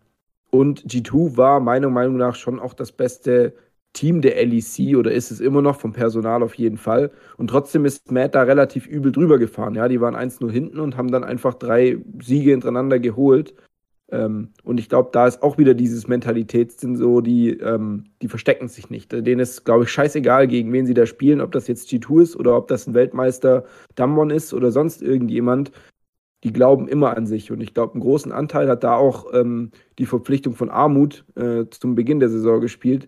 und 0.50 0.86
G2 0.86 1.38
war 1.38 1.60
meiner 1.60 1.90
Meinung 1.90 2.18
nach 2.18 2.36
schon 2.36 2.60
auch 2.60 2.74
das 2.74 2.92
beste 2.92 3.54
Team 3.94 4.22
der 4.22 4.44
LEC 4.44 4.98
oder 4.98 5.12
ist 5.12 5.32
es 5.32 5.40
immer 5.40 5.62
noch 5.62 5.80
vom 5.80 5.94
Personal 5.94 6.42
auf 6.42 6.56
jeden 6.56 6.78
Fall. 6.78 7.12
Und 7.38 7.50
trotzdem 7.50 7.86
ist 7.86 8.12
Matt 8.12 8.34
da 8.34 8.42
relativ 8.42 8.88
übel 8.88 9.12
drüber 9.12 9.38
gefahren. 9.38 9.76
Ja, 9.76 9.88
die 9.88 10.02
waren 10.02 10.16
1-0 10.16 10.52
hinten 10.52 10.80
und 10.80 10.98
haben 10.98 11.12
dann 11.12 11.24
einfach 11.24 11.54
drei 11.54 11.98
Siege 12.22 12.52
hintereinander 12.52 13.00
geholt. 13.00 13.54
Ähm, 14.12 14.50
und 14.64 14.80
ich 14.80 14.90
glaube, 14.90 15.10
da 15.12 15.28
ist 15.28 15.42
auch 15.42 15.58
wieder 15.58 15.74
dieses 15.74 16.08
Mentalitätssinn 16.08 16.96
so, 16.96 17.22
die, 17.22 17.52
ähm, 17.60 18.06
die 18.22 18.28
verstecken 18.28 18.68
sich 18.68 18.90
nicht. 18.90 19.12
Denen 19.12 19.40
ist, 19.40 19.66
glaube 19.66 19.86
ich, 19.86 19.92
scheißegal, 19.92 20.48
gegen 20.48 20.72
wen 20.74 20.86
sie 20.86 20.94
da 20.94 21.06
spielen, 21.06 21.42
ob 21.42 21.52
das 21.52 21.68
jetzt 21.68 21.90
G2 21.90 22.22
ist 22.22 22.36
oder 22.36 22.58
ob 22.58 22.68
das 22.68 22.88
ein 22.88 22.94
Weltmeister 22.94 23.66
Damwon 23.96 24.30
ist 24.30 24.54
oder 24.54 24.72
sonst 24.72 25.02
irgendjemand. 25.02 25.72
Die 26.44 26.52
glauben 26.52 26.90
immer 26.90 27.16
an 27.16 27.26
sich. 27.26 27.52
Und 27.52 27.62
ich 27.62 27.74
glaube, 27.74 27.94
einen 27.94 28.02
großen 28.02 28.32
Anteil 28.32 28.68
hat 28.68 28.84
da 28.84 28.96
auch 28.96 29.34
ähm, 29.34 29.72
die 29.98 30.06
Verpflichtung 30.06 30.56
von 30.56 30.70
Armut 30.70 31.24
äh, 31.36 31.66
zum 31.70 31.96
Beginn 31.96 32.20
der 32.20 32.30
Saison 32.30 32.60
gespielt. 32.60 33.08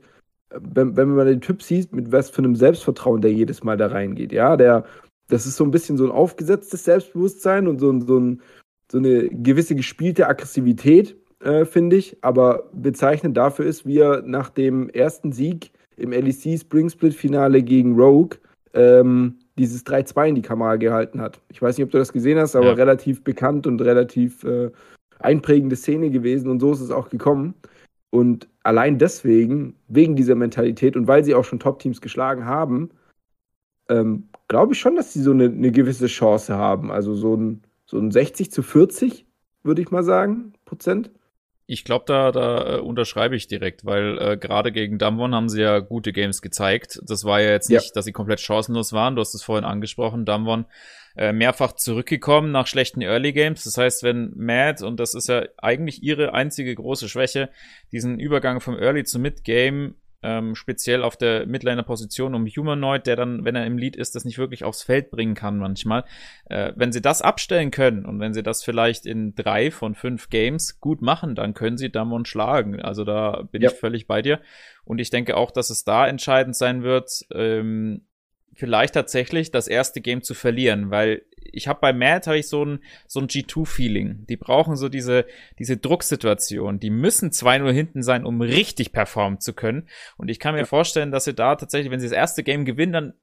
Wenn, 0.49 0.95
wenn 0.95 1.09
man 1.09 1.27
den 1.27 1.41
Typ 1.41 1.61
sieht, 1.61 1.91
mit 1.91 2.13
was 2.13 2.29
für 2.29 2.37
einem 2.37 2.55
Selbstvertrauen 2.55 3.21
der 3.21 3.33
jedes 3.33 3.63
Mal 3.63 3.75
da 3.75 3.87
reingeht, 3.87 4.31
ja, 4.31 4.55
der, 4.55 4.85
das 5.27 5.45
ist 5.45 5.57
so 5.57 5.65
ein 5.65 5.71
bisschen 5.71 5.97
so 5.97 6.05
ein 6.05 6.11
aufgesetztes 6.11 6.85
Selbstbewusstsein 6.85 7.67
und 7.67 7.79
so, 7.79 7.99
so 7.99 8.17
ein 8.17 8.41
so 8.91 8.97
eine 8.97 9.29
gewisse 9.29 9.75
gespielte 9.75 10.27
Aggressivität, 10.27 11.15
äh, 11.41 11.65
finde 11.65 11.95
ich. 11.97 12.17
Aber 12.21 12.69
bezeichnend 12.73 13.37
dafür 13.37 13.65
ist, 13.65 13.85
wie 13.85 13.99
er 13.99 14.21
nach 14.21 14.49
dem 14.49 14.89
ersten 14.89 15.31
Sieg 15.31 15.71
im 15.97 16.11
LEC 16.11 16.59
Spring 16.59 16.89
Split 16.89 17.13
Finale 17.13 17.63
gegen 17.63 17.95
Rogue 17.95 18.37
ähm, 18.73 19.39
dieses 19.57 19.85
3-2 19.85 20.29
in 20.29 20.35
die 20.35 20.41
Kamera 20.41 20.75
gehalten 20.75 21.21
hat. 21.21 21.41
Ich 21.49 21.61
weiß 21.61 21.77
nicht, 21.77 21.85
ob 21.85 21.91
du 21.91 21.97
das 21.97 22.11
gesehen 22.11 22.37
hast, 22.37 22.55
aber 22.55 22.67
ja. 22.67 22.73
relativ 22.73 23.23
bekannt 23.23 23.67
und 23.67 23.81
relativ 23.81 24.43
äh, 24.43 24.69
einprägende 25.19 25.75
Szene 25.75 26.09
gewesen 26.09 26.49
und 26.49 26.59
so 26.59 26.73
ist 26.73 26.81
es 26.81 26.91
auch 26.91 27.09
gekommen. 27.09 27.55
Und 28.09 28.47
allein 28.63 28.97
deswegen, 28.97 29.75
wegen 29.87 30.15
dieser 30.15 30.35
Mentalität 30.35 30.95
und 30.95 31.07
weil 31.07 31.23
sie 31.23 31.35
auch 31.35 31.43
schon 31.43 31.59
Top-Teams 31.59 32.01
geschlagen 32.01 32.45
haben, 32.45 32.89
ähm, 33.89 34.29
glaube 34.47 34.73
ich 34.73 34.79
schon, 34.79 34.95
dass 34.95 35.13
sie 35.13 35.21
so 35.21 35.31
eine, 35.31 35.45
eine 35.45 35.71
gewisse 35.71 36.07
Chance 36.07 36.55
haben. 36.55 36.91
Also 36.91 37.13
so 37.13 37.35
ein 37.35 37.61
so 37.85 37.97
ein 37.97 38.11
60 38.11 38.51
zu 38.51 38.63
40, 38.63 39.25
würde 39.63 39.81
ich 39.81 39.91
mal 39.91 40.03
sagen, 40.03 40.53
Prozent. 40.65 41.11
Ich 41.67 41.83
glaube, 41.83 42.05
da, 42.07 42.31
da 42.31 42.75
äh, 42.75 42.79
unterschreibe 42.79 43.35
ich 43.35 43.47
direkt, 43.47 43.85
weil 43.85 44.17
äh, 44.19 44.37
gerade 44.37 44.71
gegen 44.71 44.99
Damwon 44.99 45.33
haben 45.33 45.49
sie 45.49 45.61
ja 45.61 45.79
gute 45.79 46.13
Games 46.13 46.43
gezeigt. 46.43 47.01
Das 47.03 47.23
war 47.23 47.41
ja 47.41 47.49
jetzt 47.49 47.69
nicht, 47.69 47.85
ja. 47.85 47.91
dass 47.95 48.05
sie 48.05 48.11
komplett 48.11 48.39
chancenlos 48.39 48.93
waren. 48.93 49.15
Du 49.15 49.21
hast 49.21 49.33
es 49.33 49.41
vorhin 49.41 49.65
angesprochen, 49.65 50.25
Damwon 50.25 50.65
äh, 51.15 51.33
mehrfach 51.33 51.71
zurückgekommen 51.71 52.51
nach 52.51 52.67
schlechten 52.67 53.01
Early 53.01 53.33
Games. 53.33 53.63
Das 53.63 53.77
heißt, 53.77 54.03
wenn 54.03 54.33
Mad, 54.35 54.85
und 54.85 54.99
das 54.99 55.15
ist 55.15 55.27
ja 55.27 55.45
eigentlich 55.57 56.03
ihre 56.03 56.33
einzige 56.33 56.75
große 56.75 57.09
Schwäche, 57.09 57.49
diesen 57.91 58.19
Übergang 58.19 58.61
vom 58.61 58.77
Early 58.77 59.03
zum 59.03 59.23
Mid 59.23 59.43
Game 59.43 59.95
ähm, 60.25 60.55
speziell 60.55 61.03
auf 61.03 61.17
der 61.17 61.45
Midliner-Position 61.45 62.33
um 62.33 62.45
Humanoid, 62.45 63.05
der 63.07 63.15
dann, 63.15 63.45
wenn 63.45 63.55
er 63.55 63.65
im 63.65 63.77
Lead 63.77 63.95
ist, 63.95 64.15
das 64.15 64.25
nicht 64.25 64.37
wirklich 64.37 64.63
aufs 64.63 64.83
Feld 64.83 65.11
bringen 65.11 65.35
kann 65.35 65.57
manchmal. 65.57 66.03
Äh, 66.49 66.73
wenn 66.75 66.91
sie 66.91 67.01
das 67.01 67.21
abstellen 67.21 67.71
können 67.71 68.05
und 68.05 68.19
wenn 68.19 68.33
sie 68.33 68.43
das 68.43 68.63
vielleicht 68.63 69.05
in 69.05 69.35
drei 69.35 69.71
von 69.71 69.95
fünf 69.95 70.29
Games 70.29 70.79
gut 70.79 71.01
machen, 71.01 71.35
dann 71.35 71.53
können 71.53 71.77
sie 71.77 71.91
Damon 71.91 72.25
schlagen. 72.25 72.81
Also 72.81 73.03
da 73.03 73.43
bin 73.51 73.61
ja. 73.61 73.69
ich 73.69 73.77
völlig 73.77 74.07
bei 74.07 74.21
dir. 74.21 74.41
Und 74.83 74.99
ich 74.99 75.09
denke 75.09 75.37
auch, 75.37 75.51
dass 75.51 75.69
es 75.69 75.83
da 75.83 76.07
entscheidend 76.07 76.55
sein 76.55 76.83
wird, 76.83 77.25
ähm, 77.33 78.05
vielleicht 78.55 78.93
tatsächlich 78.93 79.51
das 79.51 79.67
erste 79.67 80.01
Game 80.01 80.23
zu 80.23 80.33
verlieren, 80.33 80.89
weil 80.89 81.23
ich 81.51 81.67
habe 81.67 81.79
bei 81.79 81.93
Matt 81.93 82.27
habe 82.27 82.39
ich 82.39 82.47
so 82.47 82.65
ein 82.65 82.79
so 83.07 83.19
ein 83.19 83.27
G2 83.27 83.65
-Feeling. 83.65 84.25
Die 84.27 84.37
brauchen 84.37 84.75
so 84.75 84.89
diese 84.89 85.25
diese 85.59 85.77
Drucksituation. 85.77 86.79
Die 86.79 86.89
müssen 86.89 87.29
2-0 87.29 87.71
hinten 87.71 88.01
sein, 88.01 88.25
um 88.25 88.41
richtig 88.41 88.91
performen 88.91 89.39
zu 89.39 89.53
können. 89.53 89.87
Und 90.17 90.29
ich 90.29 90.39
kann 90.39 90.55
mir 90.55 90.61
ja. 90.61 90.65
vorstellen, 90.65 91.11
dass 91.11 91.25
sie 91.25 91.33
da 91.33 91.55
tatsächlich, 91.55 91.91
wenn 91.91 91.99
sie 91.99 92.07
das 92.07 92.17
erste 92.17 92.43
Game 92.43 92.65
gewinnen, 92.65 92.93
dann 92.93 93.13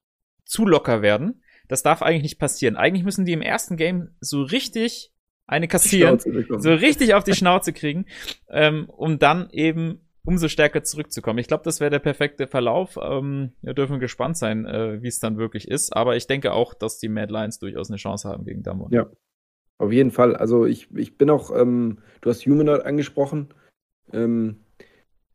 zu 0.45 0.65
locker 0.65 1.01
werden. 1.01 1.43
Das 1.67 1.83
darf 1.83 2.01
eigentlich 2.01 2.23
nicht 2.23 2.39
passieren. 2.39 2.75
Eigentlich 2.75 3.03
müssen 3.03 3.25
die 3.25 3.33
im 3.33 3.41
ersten 3.41 3.77
Game 3.77 4.15
so 4.19 4.43
richtig 4.43 5.11
eine 5.45 5.67
kassieren, 5.67 6.19
so 6.19 6.73
richtig 6.73 7.13
auf 7.13 7.23
die 7.23 7.33
Schnauze 7.33 7.73
kriegen, 7.73 8.05
ähm, 8.49 8.85
um 8.87 9.19
dann 9.19 9.49
eben 9.51 10.02
umso 10.25 10.47
stärker 10.47 10.83
zurückzukommen. 10.83 11.39
Ich 11.39 11.47
glaube, 11.47 11.63
das 11.63 11.79
wäre 11.79 11.91
der 11.91 11.99
perfekte 11.99 12.47
Verlauf. 12.47 12.97
Ähm, 13.01 13.51
wir 13.61 13.73
dürfen 13.73 13.99
gespannt 13.99 14.37
sein, 14.37 14.65
äh, 14.65 15.01
wie 15.01 15.07
es 15.07 15.19
dann 15.19 15.37
wirklich 15.37 15.67
ist. 15.67 15.95
Aber 15.95 16.15
ich 16.15 16.27
denke 16.27 16.53
auch, 16.53 16.73
dass 16.73 16.99
die 16.99 17.09
Mad 17.09 17.31
Lions 17.31 17.59
durchaus 17.59 17.89
eine 17.89 17.97
Chance 17.97 18.29
haben 18.29 18.45
gegen 18.45 18.63
Damon. 18.63 18.91
Ja, 18.91 19.09
auf 19.77 19.91
jeden 19.91 20.11
Fall. 20.11 20.35
Also 20.35 20.65
ich, 20.65 20.89
ich 20.95 21.17
bin 21.17 21.29
auch, 21.29 21.55
ähm, 21.55 21.99
du 22.21 22.29
hast 22.29 22.45
Humanoid 22.45 22.85
angesprochen. 22.85 23.49
Ähm, 24.13 24.61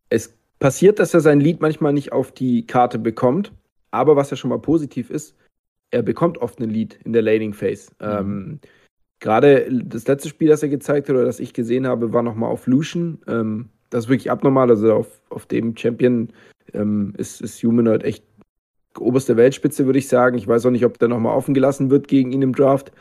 es 0.09 0.39
passiert, 0.59 0.99
dass 0.99 1.15
er 1.15 1.21
sein 1.21 1.41
Lied 1.41 1.61
manchmal 1.61 1.93
nicht 1.93 2.13
auf 2.13 2.33
die 2.33 2.67
Karte 2.67 2.99
bekommt. 2.99 3.53
Aber 3.91 4.17
was 4.17 4.31
ja 4.31 4.37
schon 4.37 4.51
mal 4.51 4.61
positiv 4.61 5.11
ist, 5.11 5.37
er 5.91 6.03
bekommt 6.03 6.39
oft 6.39 6.61
ein 6.61 6.71
Lied 6.71 6.99
in 7.05 7.13
der 7.13 7.23
Laning 7.23 7.53
Phase. 7.53 7.93
Mhm. 8.01 8.07
Ähm, 8.07 8.61
Gerade 9.21 9.69
das 9.85 10.07
letzte 10.07 10.29
Spiel, 10.29 10.49
das 10.49 10.63
er 10.63 10.69
gezeigt 10.69 11.09
hat 11.09 11.17
oder 11.17 11.25
das 11.25 11.41
ich 11.41 11.53
gesehen 11.53 11.89
habe, 11.89 12.13
war 12.13 12.23
nochmal 12.23 12.51
auf 12.53 12.69
Lucian. 12.69 13.19
Das 13.91 14.05
ist 14.05 14.11
wirklich 14.11 14.31
abnormal. 14.31 14.71
Also 14.71 14.93
auf, 14.93 15.21
auf 15.31 15.47
dem 15.47 15.77
Champion 15.77 16.29
ähm, 16.75 17.15
ist, 17.17 17.41
ist 17.41 17.63
Humanoid 17.63 18.05
echt 18.05 18.25
oberste 18.99 19.37
Weltspitze, 19.37 19.87
würde 19.87 19.99
ich 19.99 20.09
sagen. 20.09 20.37
Ich 20.37 20.49
weiß 20.49 20.67
auch 20.67 20.71
nicht, 20.71 20.85
ob 20.85 20.99
der 20.99 21.09
nochmal 21.09 21.37
offen 21.37 21.55
gelassen 21.55 21.91
wird 21.91 22.09
gegen 22.09 22.33
ihn 22.33 22.43
im 22.43 22.55
Draft. 22.55 22.93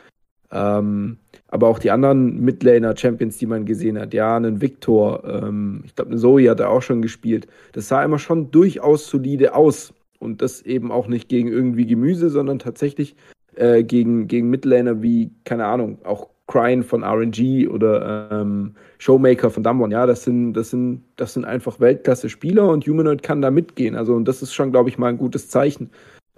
Ähm, 0.50 1.18
aber 1.48 1.68
auch 1.68 1.78
die 1.78 1.90
anderen 1.90 2.40
Midlaner-Champions, 2.40 3.38
die 3.38 3.46
man 3.46 3.66
gesehen 3.66 3.98
hat, 3.98 4.14
ja, 4.14 4.36
einen 4.36 4.60
Victor, 4.60 5.24
ähm, 5.24 5.82
ich 5.84 5.94
glaube, 5.94 6.10
eine 6.10 6.20
Zoe 6.20 6.48
hat 6.48 6.60
er 6.60 6.70
auch 6.70 6.82
schon 6.82 7.02
gespielt. 7.02 7.46
Das 7.72 7.88
sah 7.88 8.02
immer 8.02 8.18
schon 8.18 8.50
durchaus 8.50 9.08
solide 9.08 9.54
aus. 9.54 9.92
Und 10.18 10.42
das 10.42 10.62
eben 10.62 10.90
auch 10.90 11.06
nicht 11.06 11.28
gegen 11.28 11.48
irgendwie 11.48 11.86
Gemüse, 11.86 12.28
sondern 12.28 12.58
tatsächlich 12.58 13.14
äh, 13.54 13.84
gegen, 13.84 14.26
gegen 14.26 14.50
Midlaner 14.50 15.00
wie, 15.02 15.30
keine 15.44 15.66
Ahnung, 15.66 15.98
auch 16.04 16.28
Cryin 16.48 16.82
von 16.82 17.04
RNG 17.04 17.68
oder 17.68 18.30
ähm, 18.32 18.74
Showmaker 18.96 19.50
von 19.50 19.62
Damwon, 19.62 19.90
ja, 19.90 20.06
das 20.06 20.24
sind, 20.24 20.54
das 20.54 20.70
sind, 20.70 21.04
das 21.16 21.34
sind 21.34 21.44
einfach 21.44 21.78
Weltklasse-Spieler 21.78 22.66
und 22.66 22.86
Humanoid 22.86 23.22
kann 23.22 23.42
da 23.42 23.50
mitgehen. 23.50 23.94
Also, 23.94 24.14
und 24.14 24.26
das 24.26 24.42
ist 24.42 24.54
schon, 24.54 24.72
glaube 24.72 24.88
ich, 24.88 24.98
mal 24.98 25.08
ein 25.08 25.18
gutes 25.18 25.48
Zeichen. 25.48 25.90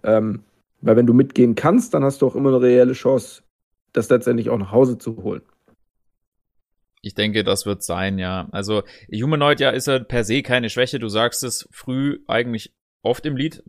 Ähm, 0.02 0.42
weil 0.80 0.96
wenn 0.96 1.06
du 1.06 1.14
mitgehen 1.14 1.54
kannst, 1.54 1.94
dann 1.94 2.04
hast 2.04 2.22
du 2.22 2.26
auch 2.26 2.34
immer 2.34 2.50
eine 2.50 2.60
reelle 2.60 2.92
Chance, 2.92 3.42
das 3.92 4.10
letztendlich 4.10 4.50
auch 4.50 4.58
nach 4.58 4.72
Hause 4.72 4.98
zu 4.98 5.22
holen. 5.22 5.42
Ich 7.02 7.14
denke, 7.14 7.44
das 7.44 7.64
wird 7.64 7.82
sein, 7.82 8.18
ja. 8.18 8.48
Also 8.50 8.82
Humanoid 9.10 9.60
ja 9.60 9.70
ist 9.70 9.86
ja 9.86 10.00
per 10.00 10.24
se 10.24 10.42
keine 10.42 10.68
Schwäche. 10.68 10.98
Du 10.98 11.08
sagst 11.08 11.44
es 11.44 11.68
früh 11.70 12.18
eigentlich 12.26 12.74
oft 13.02 13.24
im 13.26 13.36
Lied, 13.36 13.62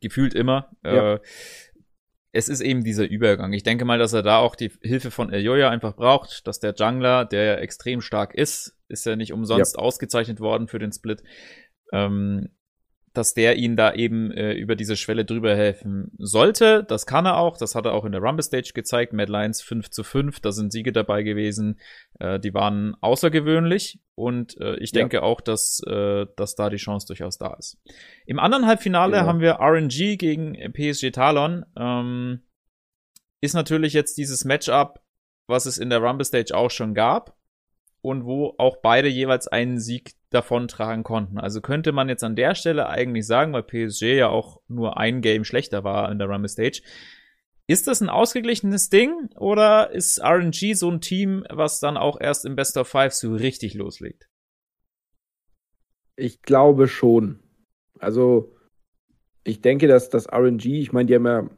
gefühlt 0.00 0.34
immer. 0.34 0.70
Ja. 0.84 1.14
Äh, 1.14 1.20
es 2.36 2.50
ist 2.50 2.60
eben 2.60 2.84
dieser 2.84 3.08
Übergang. 3.08 3.54
Ich 3.54 3.62
denke 3.62 3.86
mal, 3.86 3.98
dass 3.98 4.12
er 4.12 4.22
da 4.22 4.38
auch 4.38 4.56
die 4.56 4.70
Hilfe 4.82 5.10
von 5.10 5.32
Elioya 5.32 5.70
einfach 5.70 5.96
braucht, 5.96 6.46
dass 6.46 6.60
der 6.60 6.74
Jungler, 6.74 7.24
der 7.24 7.44
ja 7.44 7.54
extrem 7.54 8.02
stark 8.02 8.34
ist, 8.34 8.76
ist 8.88 9.06
ja 9.06 9.16
nicht 9.16 9.32
umsonst 9.32 9.76
ja. 9.76 9.82
ausgezeichnet 9.82 10.38
worden 10.40 10.68
für 10.68 10.78
den 10.78 10.92
Split, 10.92 11.22
ähm, 11.92 12.50
dass 13.16 13.32
der 13.32 13.56
ihn 13.56 13.76
da 13.76 13.94
eben 13.94 14.30
äh, 14.30 14.52
über 14.52 14.76
diese 14.76 14.96
Schwelle 14.96 15.24
drüber 15.24 15.56
helfen 15.56 16.12
sollte. 16.18 16.84
Das 16.84 17.06
kann 17.06 17.24
er 17.24 17.38
auch. 17.38 17.56
Das 17.56 17.74
hat 17.74 17.86
er 17.86 17.94
auch 17.94 18.04
in 18.04 18.12
der 18.12 18.20
Rumble 18.20 18.42
Stage 18.42 18.72
gezeigt. 18.74 19.14
Mad 19.14 19.32
Lions 19.32 19.62
5 19.62 19.90
zu 19.90 20.04
5. 20.04 20.40
Da 20.40 20.52
sind 20.52 20.70
Siege 20.72 20.92
dabei 20.92 21.22
gewesen. 21.22 21.80
Äh, 22.20 22.38
die 22.38 22.52
waren 22.52 22.94
außergewöhnlich. 23.00 24.00
Und 24.14 24.60
äh, 24.60 24.76
ich 24.76 24.92
ja. 24.92 25.00
denke 25.00 25.22
auch, 25.22 25.40
dass, 25.40 25.82
äh, 25.86 26.26
dass 26.36 26.56
da 26.56 26.68
die 26.68 26.76
Chance 26.76 27.06
durchaus 27.06 27.38
da 27.38 27.54
ist. 27.54 27.78
Im 28.26 28.38
anderen 28.38 28.66
Halbfinale 28.66 29.16
ja. 29.16 29.24
haben 29.24 29.40
wir 29.40 29.60
RNG 29.60 30.18
gegen 30.18 30.72
PSG 30.72 31.10
Talon. 31.10 31.64
Ähm, 31.78 32.42
ist 33.40 33.54
natürlich 33.54 33.94
jetzt 33.94 34.18
dieses 34.18 34.44
Matchup, 34.44 35.00
was 35.46 35.64
es 35.64 35.78
in 35.78 35.88
der 35.88 36.02
Rumble 36.02 36.24
Stage 36.24 36.54
auch 36.54 36.70
schon 36.70 36.92
gab 36.92 37.36
und 38.02 38.26
wo 38.26 38.54
auch 38.58 38.76
beide 38.82 39.08
jeweils 39.08 39.48
einen 39.48 39.80
Sieg 39.80 40.15
davontragen 40.36 41.02
konnten. 41.02 41.38
Also 41.38 41.60
könnte 41.60 41.92
man 41.92 42.08
jetzt 42.08 42.22
an 42.22 42.36
der 42.36 42.54
Stelle 42.54 42.88
eigentlich 42.88 43.26
sagen, 43.26 43.52
weil 43.52 43.62
PSG 43.62 44.02
ja 44.16 44.28
auch 44.28 44.60
nur 44.68 44.98
ein 44.98 45.22
Game 45.22 45.44
schlechter 45.44 45.82
war 45.82 46.10
in 46.12 46.18
der 46.18 46.28
Rumble 46.28 46.48
Stage, 46.48 46.82
ist 47.68 47.88
das 47.88 48.00
ein 48.00 48.08
ausgeglichenes 48.08 48.90
Ding 48.90 49.28
oder 49.36 49.90
ist 49.90 50.20
RNG 50.22 50.74
so 50.74 50.88
ein 50.88 51.00
Team, 51.00 51.44
was 51.50 51.80
dann 51.80 51.96
auch 51.96 52.20
erst 52.20 52.44
im 52.44 52.54
Best 52.54 52.76
of 52.76 52.86
Five 52.86 53.12
so 53.12 53.34
richtig 53.34 53.74
loslegt? 53.74 54.28
Ich 56.14 56.42
glaube 56.42 56.86
schon. 56.86 57.40
Also, 57.98 58.54
ich 59.42 59.62
denke, 59.62 59.88
dass 59.88 60.10
das 60.10 60.28
RNG, 60.32 60.66
ich 60.66 60.92
meine, 60.92 61.06
die 61.06 61.14
haben 61.16 61.26
ja 61.26 61.50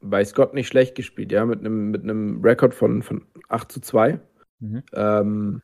bei 0.00 0.24
Scott 0.24 0.54
nicht 0.54 0.68
schlecht 0.68 0.94
gespielt, 0.94 1.32
ja, 1.32 1.44
mit 1.46 1.60
einem 1.60 1.90
mit 1.90 2.02
Rekord 2.44 2.74
von, 2.74 3.02
von 3.02 3.26
8 3.48 3.72
zu 3.72 3.80
2. 3.80 4.20
Mhm. 4.60 4.82
Ähm, 4.92 5.62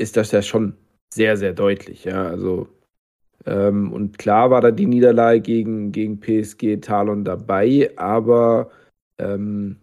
ist 0.00 0.16
das 0.16 0.32
ja 0.32 0.42
schon 0.42 0.76
sehr, 1.12 1.36
sehr 1.36 1.52
deutlich. 1.52 2.04
Ja, 2.04 2.26
also 2.26 2.68
ähm, 3.46 3.92
und 3.92 4.18
klar 4.18 4.50
war 4.50 4.60
da 4.60 4.70
die 4.70 4.86
Niederlage 4.86 5.40
gegen, 5.40 5.92
gegen 5.92 6.20
PSG 6.20 6.80
Talon 6.80 7.24
dabei, 7.24 7.92
aber 7.96 8.70
ähm, 9.18 9.80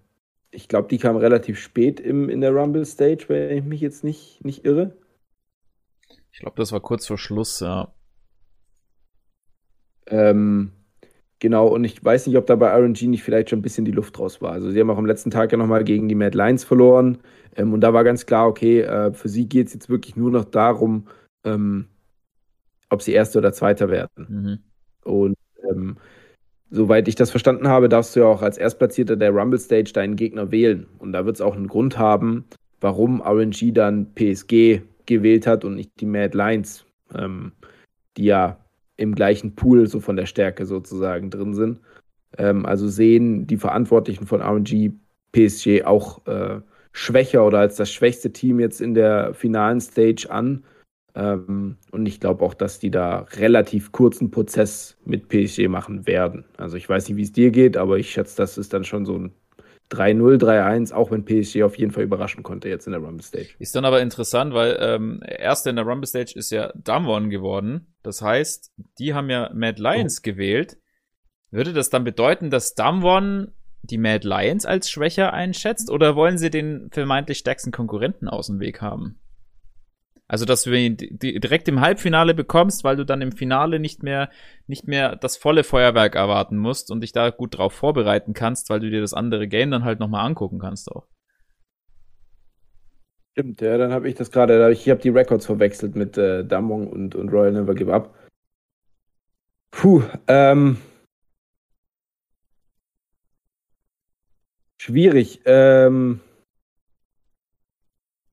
ich 0.51 0.67
glaube, 0.67 0.87
die 0.87 0.97
kam 0.97 1.17
relativ 1.17 1.59
spät 1.59 1.99
im, 1.99 2.29
in 2.29 2.41
der 2.41 2.51
Rumble 2.51 2.85
Stage, 2.85 3.25
wenn 3.27 3.57
ich 3.57 3.63
mich 3.63 3.81
jetzt 3.81 4.03
nicht, 4.03 4.43
nicht 4.43 4.65
irre. 4.65 4.95
Ich 6.31 6.39
glaube, 6.39 6.57
das 6.57 6.71
war 6.71 6.79
kurz 6.79 7.07
vor 7.07 7.17
Schluss, 7.17 7.59
ja. 7.59 7.93
Ähm, 10.07 10.71
genau, 11.39 11.67
und 11.67 11.83
ich 11.83 12.03
weiß 12.03 12.27
nicht, 12.27 12.37
ob 12.37 12.45
da 12.45 12.55
bei 12.55 12.69
RNG 12.69 13.03
nicht 13.03 13.23
vielleicht 13.23 13.49
schon 13.49 13.59
ein 13.59 13.63
bisschen 13.63 13.85
die 13.85 13.91
Luft 13.91 14.17
raus 14.19 14.41
war. 14.41 14.51
Also 14.51 14.71
sie 14.71 14.79
haben 14.79 14.89
auch 14.89 14.97
am 14.97 15.05
letzten 15.05 15.31
Tag 15.31 15.51
ja 15.51 15.57
nochmal 15.57 15.83
gegen 15.83 16.07
die 16.07 16.15
Mad 16.15 16.37
Lions 16.37 16.63
verloren. 16.63 17.19
Ähm, 17.55 17.73
und 17.73 17.81
da 17.81 17.93
war 17.93 18.03
ganz 18.03 18.25
klar, 18.25 18.47
okay, 18.47 18.81
äh, 18.81 19.11
für 19.13 19.29
sie 19.29 19.47
geht 19.47 19.67
es 19.67 19.73
jetzt 19.73 19.89
wirklich 19.89 20.15
nur 20.15 20.31
noch 20.31 20.45
darum, 20.45 21.07
ähm, 21.43 21.87
ob 22.89 23.01
sie 23.01 23.13
Erster 23.13 23.39
oder 23.39 23.53
Zweiter 23.53 23.89
werden. 23.89 24.09
Mhm. 24.17 24.59
Und 25.03 25.35
ähm, 25.69 25.97
soweit 26.69 27.07
ich 27.07 27.15
das 27.15 27.31
verstanden 27.31 27.67
habe, 27.67 27.89
darfst 27.89 28.15
du 28.15 28.21
ja 28.21 28.25
auch 28.27 28.41
als 28.41 28.57
Erstplatzierter 28.57 29.15
der 29.15 29.31
Rumble 29.31 29.59
Stage 29.59 29.91
deinen 29.93 30.15
Gegner 30.15 30.51
wählen. 30.51 30.87
Und 30.99 31.13
da 31.13 31.25
wird 31.25 31.35
es 31.35 31.41
auch 31.41 31.55
einen 31.55 31.67
Grund 31.67 31.97
haben, 31.97 32.45
warum 32.81 33.21
RNG 33.21 33.73
dann 33.73 34.13
PSG 34.13 34.81
gewählt 35.05 35.47
hat 35.47 35.65
und 35.65 35.75
nicht 35.75 35.91
die 35.99 36.05
Mad 36.05 36.37
Lions, 36.37 36.85
ähm, 37.15 37.53
die 38.17 38.25
ja 38.25 38.59
im 38.97 39.15
gleichen 39.15 39.55
Pool 39.55 39.87
so 39.87 39.99
von 39.99 40.15
der 40.15 40.25
Stärke 40.25 40.65
sozusagen 40.65 41.29
drin 41.29 41.53
sind. 41.53 41.79
Ähm, 42.37 42.65
also 42.65 42.87
sehen 42.87 43.47
die 43.47 43.57
Verantwortlichen 43.57 44.27
von 44.27 44.41
RNG 44.41 44.93
PSG 45.31 45.83
auch 45.85 46.25
äh, 46.27 46.61
schwächer 46.91 47.45
oder 47.45 47.59
als 47.59 47.75
das 47.75 47.91
schwächste 47.91 48.33
Team 48.33 48.59
jetzt 48.59 48.81
in 48.81 48.93
der 48.93 49.33
finalen 49.33 49.79
Stage 49.79 50.27
an. 50.29 50.63
Ähm, 51.15 51.77
und 51.91 52.05
ich 52.05 52.19
glaube 52.19 52.43
auch, 52.43 52.53
dass 52.53 52.79
die 52.79 52.91
da 52.91 53.19
relativ 53.37 53.91
kurzen 53.91 54.31
Prozess 54.31 54.97
mit 55.05 55.29
PSG 55.29 55.67
machen 55.67 56.07
werden. 56.07 56.45
Also 56.57 56.77
ich 56.77 56.89
weiß 56.89 57.07
nicht, 57.07 57.17
wie 57.17 57.23
es 57.23 57.31
dir 57.31 57.51
geht, 57.51 57.77
aber 57.77 57.97
ich 57.97 58.11
schätze, 58.11 58.37
das 58.37 58.57
ist 58.57 58.73
dann 58.73 58.83
schon 58.83 59.05
so 59.05 59.17
ein 59.17 59.31
3-0, 59.91 60.37
3-1, 60.37 60.93
auch 60.93 61.11
wenn 61.11 61.23
PSG 61.23 61.63
auf 61.63 61.77
jeden 61.77 61.91
Fall 61.91 62.03
überraschen 62.03 62.43
konnte 62.43 62.67
jetzt 62.67 62.87
in 62.87 62.91
der 62.91 63.01
Rumble 63.01 63.23
Stage. 63.23 63.49
Ist 63.59 63.75
dann 63.75 63.85
aber 63.85 64.01
interessant, 64.01 64.53
weil 64.53 64.77
ähm, 64.81 65.21
erster 65.25 65.69
in 65.69 65.77
der 65.77 65.85
Rumble 65.85 66.07
Stage 66.07 66.33
ist 66.35 66.51
ja 66.51 66.73
Damwon 66.75 67.29
geworden. 67.29 67.93
Das 68.03 68.21
heißt, 68.21 68.71
die 68.99 69.13
haben 69.13 69.29
ja 69.29 69.49
Mad 69.53 69.81
Lions 69.81 70.19
oh. 70.19 70.21
gewählt. 70.23 70.77
Würde 71.51 71.71
das 71.71 71.89
dann 71.89 72.03
bedeuten, 72.03 72.49
dass 72.49 72.75
Damwon 72.75 73.53
die 73.81 73.97
Mad 73.97 74.27
Lions 74.27 74.65
als 74.65 74.89
schwächer 74.89 75.33
einschätzt 75.33 75.89
oder 75.89 76.15
wollen 76.15 76.37
sie 76.37 76.49
den 76.49 76.89
vermeintlich 76.91 77.37
stärksten 77.37 77.71
Konkurrenten 77.71 78.27
aus 78.27 78.47
dem 78.47 78.59
Weg 78.59 78.81
haben? 78.81 79.19
Also, 80.29 80.43
dass 80.43 80.63
du 80.63 80.71
ihn 80.73 80.97
direkt 80.97 81.69
im 81.69 81.79
Halbfinale 81.79 82.33
bekommst, 82.33 82.83
weil 82.83 82.97
du 82.97 83.05
dann 83.05 83.21
im 83.21 83.31
Finale 83.31 83.79
nicht 83.79 84.03
mehr, 84.03 84.29
nicht 84.67 84.85
mehr 84.85 85.15
das 85.15 85.37
volle 85.37 85.63
Feuerwerk 85.63 86.15
erwarten 86.15 86.57
musst 86.57 86.91
und 86.91 87.01
dich 87.01 87.13
da 87.13 87.29
gut 87.29 87.57
drauf 87.57 87.73
vorbereiten 87.73 88.33
kannst, 88.33 88.69
weil 88.69 88.81
du 88.81 88.89
dir 88.89 88.99
das 88.99 89.13
andere 89.13 89.47
Game 89.47 89.71
dann 89.71 89.85
halt 89.85 89.99
nochmal 89.99 90.25
angucken 90.25 90.59
kannst 90.59 90.91
auch. 90.91 91.07
Stimmt, 93.31 93.61
ja, 93.61 93.77
dann 93.77 93.93
habe 93.93 94.09
ich 94.09 94.15
das 94.15 94.31
gerade, 94.31 94.71
ich 94.71 94.89
habe 94.89 94.99
die 94.99 95.09
Records 95.09 95.45
verwechselt 95.45 95.95
mit 95.95 96.17
äh, 96.17 96.43
Damwon 96.43 96.87
und, 96.87 97.15
und 97.15 97.29
Royal 97.29 97.53
Never 97.53 97.75
Give 97.75 97.93
Up. 97.93 98.13
Puh, 99.71 100.03
ähm. 100.27 100.77
Schwierig. 104.79 105.41
Ähm, 105.45 106.19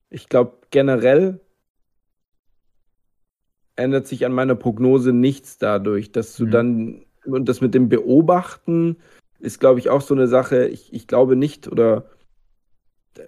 ich 0.09 0.29
glaube, 0.29 0.59
generell 0.71 1.44
ändert 3.77 4.07
sich 4.07 4.25
an 4.25 4.33
meiner 4.33 4.55
Prognose 4.55 5.13
nichts 5.13 5.59
dadurch, 5.59 6.13
dass 6.13 6.37
du 6.37 6.47
mhm. 6.47 6.51
dann, 6.51 7.05
und 7.27 7.49
das 7.49 7.61
mit 7.61 7.75
dem 7.75 7.89
Beobachten 7.89 8.97
ist, 9.41 9.61
glaube 9.61 9.79
ich, 9.79 9.91
auch 9.91 10.01
so 10.01 10.15
eine 10.15 10.29
Sache, 10.29 10.67
ich, 10.67 10.93
ich 10.93 11.07
glaube 11.07 11.37
nicht, 11.37 11.69
oder 11.69 12.11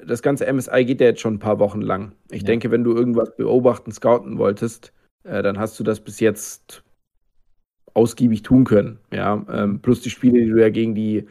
das 0.04 0.22
ganze 0.22 0.50
MSI 0.52 0.84
geht 0.84 1.00
ja 1.00 1.08
jetzt 1.08 1.20
schon 1.20 1.34
ein 1.34 1.40
paar 1.40 1.58
Wochen 1.58 1.80
lang. 1.80 2.12
Ich 2.30 2.42
ja. 2.42 2.46
denke, 2.46 2.70
wenn 2.70 2.84
du 2.84 2.94
irgendwas 2.94 3.36
beobachten, 3.36 3.92
scouten 3.92 4.38
wolltest, 4.38 4.92
äh, 5.24 5.42
dann 5.42 5.58
hast 5.58 5.78
du 5.78 5.84
das 5.84 6.00
bis 6.00 6.20
jetzt 6.20 6.82
ausgiebig 7.94 8.42
tun 8.42 8.64
können. 8.64 8.98
Ja, 9.12 9.44
ähm, 9.50 9.80
plus 9.80 10.00
die 10.02 10.10
Spiele, 10.10 10.40
die 10.40 10.50
du 10.50 10.60
ja 10.60 10.70
gegen 10.70 10.94
die 10.94 11.26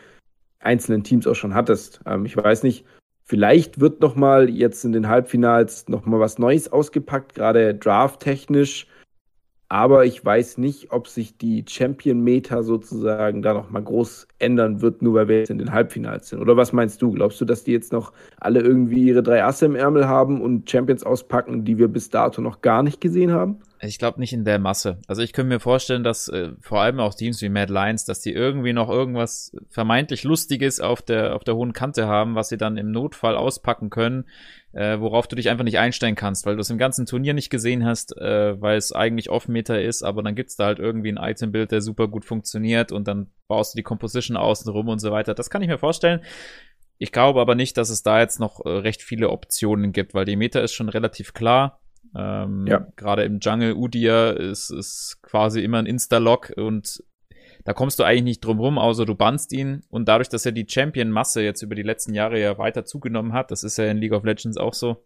einzelnen 0.60 1.04
Teams 1.04 1.28
auch 1.28 1.36
schon 1.36 1.54
hattest. 1.54 2.02
Ähm, 2.06 2.26
ich 2.26 2.36
weiß 2.36 2.64
nicht, 2.64 2.86
vielleicht 3.24 3.80
wird 3.80 4.02
noch 4.02 4.16
mal 4.16 4.50
jetzt 4.50 4.84
in 4.84 4.92
den 4.92 5.08
Halbfinals 5.08 5.88
noch 5.90 6.06
mal 6.06 6.20
was 6.20 6.40
Neues 6.40 6.72
ausgepackt, 6.72 7.36
gerade 7.36 7.76
drafttechnisch. 7.76 8.88
Aber 9.68 10.06
ich 10.06 10.24
weiß 10.24 10.60
nicht, 10.60 10.92
ob 10.92 11.08
sich 11.08 11.38
die 11.38 11.66
Champion-Meta 11.68 12.62
sozusagen 12.62 13.42
da 13.42 13.54
noch 13.54 13.72
mal 13.72 13.82
groß 13.82 14.28
ändern 14.38 14.82
wird, 14.82 15.02
nur 15.02 15.16
weil 15.16 15.28
wir 15.28 15.40
jetzt 15.40 15.50
in 15.50 15.58
den 15.58 15.72
Halbfinals 15.72 16.30
sind. 16.30 16.40
Oder 16.40 16.56
was 16.56 16.72
meinst 16.72 17.02
du? 17.02 17.12
Glaubst 17.12 17.42
du, 17.42 17.46
dass 17.46 17.64
die 17.64 17.72
jetzt 17.72 17.92
noch 17.92 18.14
alle 18.40 18.62
irgendwie 18.62 19.08
ihre 19.08 19.24
drei 19.24 19.44
Asse 19.44 19.66
im 19.66 19.76
Ärmel 19.76 20.08
haben 20.08 20.40
und 20.42 20.70
Champions 20.70 21.04
auspacken, 21.04 21.66
die 21.66 21.80
wir 21.80 21.88
bis 21.88 22.10
dato 22.12 22.42
noch 22.42 22.62
gar 22.62 22.84
nicht 22.84 23.02
gesehen 23.02 23.32
haben? 23.32 23.60
Ich 23.88 24.00
glaube 24.00 24.20
nicht 24.20 24.34
in 24.34 24.46
der 24.46 24.60
Masse. 24.60 25.00
Also 25.08 25.22
ich 25.22 25.34
könnte 25.34 25.50
mir 25.50 25.60
vorstellen, 25.60 26.04
dass 26.04 26.28
äh, 26.28 26.52
vor 26.62 26.82
allem 26.82 27.00
auch 27.00 27.14
Teams 27.14 27.42
wie 27.42 27.50
Mad 27.50 27.72
Lions, 27.72 28.06
dass 28.06 28.22
die 28.22 28.32
irgendwie 28.32 28.74
noch 28.74 28.90
irgendwas 28.90 29.56
vermeintlich 29.70 30.24
Lustiges 30.24 30.80
auf 30.80 31.02
der, 31.02 31.36
auf 31.36 31.44
der 31.44 31.56
hohen 31.56 31.74
Kante 31.74 32.08
haben, 32.08 32.36
was 32.36 32.50
sie 32.50 32.58
dann 32.58 32.78
im 32.78 32.92
Notfall 32.92 33.36
auspacken 33.36 33.90
können, 33.90 34.26
äh, 34.74 35.00
worauf 35.00 35.28
du 35.28 35.36
dich 35.36 35.50
einfach 35.50 35.64
nicht 35.64 35.80
einstellen 35.80 36.16
kannst, 36.16 36.46
weil 36.46 36.56
du 36.56 36.62
es 36.62 36.70
im 36.70 36.78
ganzen 36.78 37.06
Turnier 37.06 37.34
nicht 37.34 37.50
gesehen 37.50 37.86
hast, 37.86 38.18
äh, 38.18 38.60
weil 38.60 38.78
es 38.78 38.92
eigentlich 38.92 39.30
Off-Meter 39.30 39.82
ist, 39.82 40.04
aber 40.04 40.24
dann 40.24 40.36
gibt's 40.36 40.56
da 40.56 40.66
halt 40.66 40.80
irgendwie 40.80 41.12
ein 41.12 41.18
Item-Bild, 41.18 41.72
der 41.72 41.82
super 41.82 42.08
gut 42.08 42.26
funktioniert 42.26 42.92
und 42.92 43.08
dann 43.08 43.32
baust 43.48 43.74
du 43.74 43.78
die 43.78 43.84
Composition 43.84 44.38
außen 44.38 44.72
rum 44.72 44.90
und 44.90 45.00
so 45.00 45.12
weiter. 45.12 45.34
Das 45.34 45.50
kann 45.50 45.62
ich 45.62 45.68
mir 45.68 45.78
vorstellen. 45.78 46.22
Ich 46.98 47.12
glaube 47.12 47.42
aber 47.42 47.56
nicht, 47.56 47.78
dass 47.78 47.90
es 47.90 48.04
da 48.04 48.20
jetzt 48.20 48.40
noch 48.40 48.66
äh, 48.66 48.70
recht 48.70 49.02
viele 49.02 49.30
Optionen 49.30 49.92
gibt, 49.92 50.14
weil 50.14 50.26
die 50.26 50.38
Meta 50.38 50.60
ist 50.60 50.74
schon 50.74 50.90
relativ 50.90 51.34
klar 51.34 51.82
ähm, 52.16 52.66
ja. 52.68 52.88
Gerade 52.96 53.24
im 53.24 53.40
Jungle 53.40 53.74
Udia 53.74 54.32
ist, 54.32 54.70
ist 54.70 55.20
quasi 55.22 55.62
immer 55.62 55.80
ein 55.80 55.86
Insta-Lock 55.86 56.54
und 56.56 57.04
da 57.66 57.74
kommst 57.74 58.00
du 58.00 58.04
eigentlich 58.04 58.24
nicht 58.24 58.46
drum 58.46 58.60
rum, 58.60 58.78
außer 58.78 59.06
du 59.06 59.16
bannst 59.16 59.52
ihn. 59.52 59.84
Und 59.90 60.08
dadurch, 60.08 60.30
dass 60.30 60.46
er 60.46 60.52
die 60.52 60.68
Champion-Masse 60.70 61.42
jetzt 61.42 61.64
über 61.64 61.74
die 61.74 61.82
letzten 61.82 62.14
Jahre 62.14 62.40
ja 62.40 62.58
weiter 62.60 62.86
zugenommen 62.86 63.34
hat, 63.34 63.50
das 63.50 63.64
ist 63.64 63.78
ja 63.78 63.86
in 63.86 63.98
League 63.98 64.14
of 64.14 64.24
Legends 64.24 64.58
auch 64.58 64.76
so, 64.76 65.04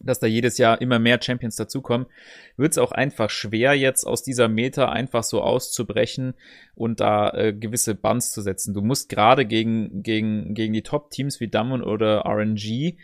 dass 0.00 0.18
da 0.18 0.26
jedes 0.26 0.58
Jahr 0.58 0.80
immer 0.80 0.98
mehr 0.98 1.22
Champions 1.22 1.54
dazukommen, 1.54 2.08
wird 2.56 2.72
es 2.72 2.78
auch 2.78 2.90
einfach 2.90 3.30
schwer, 3.30 3.74
jetzt 3.74 4.04
aus 4.04 4.24
dieser 4.24 4.48
Meta 4.48 4.88
einfach 4.88 5.22
so 5.22 5.40
auszubrechen 5.40 6.34
und 6.74 6.98
da 6.98 7.30
äh, 7.30 7.52
gewisse 7.52 7.94
Bans 7.94 8.32
zu 8.32 8.42
setzen. 8.42 8.74
Du 8.74 8.82
musst 8.82 9.08
gerade 9.08 9.46
gegen, 9.46 10.02
gegen, 10.02 10.54
gegen 10.54 10.72
die 10.72 10.82
Top-Teams 10.82 11.38
wie 11.38 11.48
Damwon 11.48 11.82
oder 11.82 12.24
RNG 12.26 12.96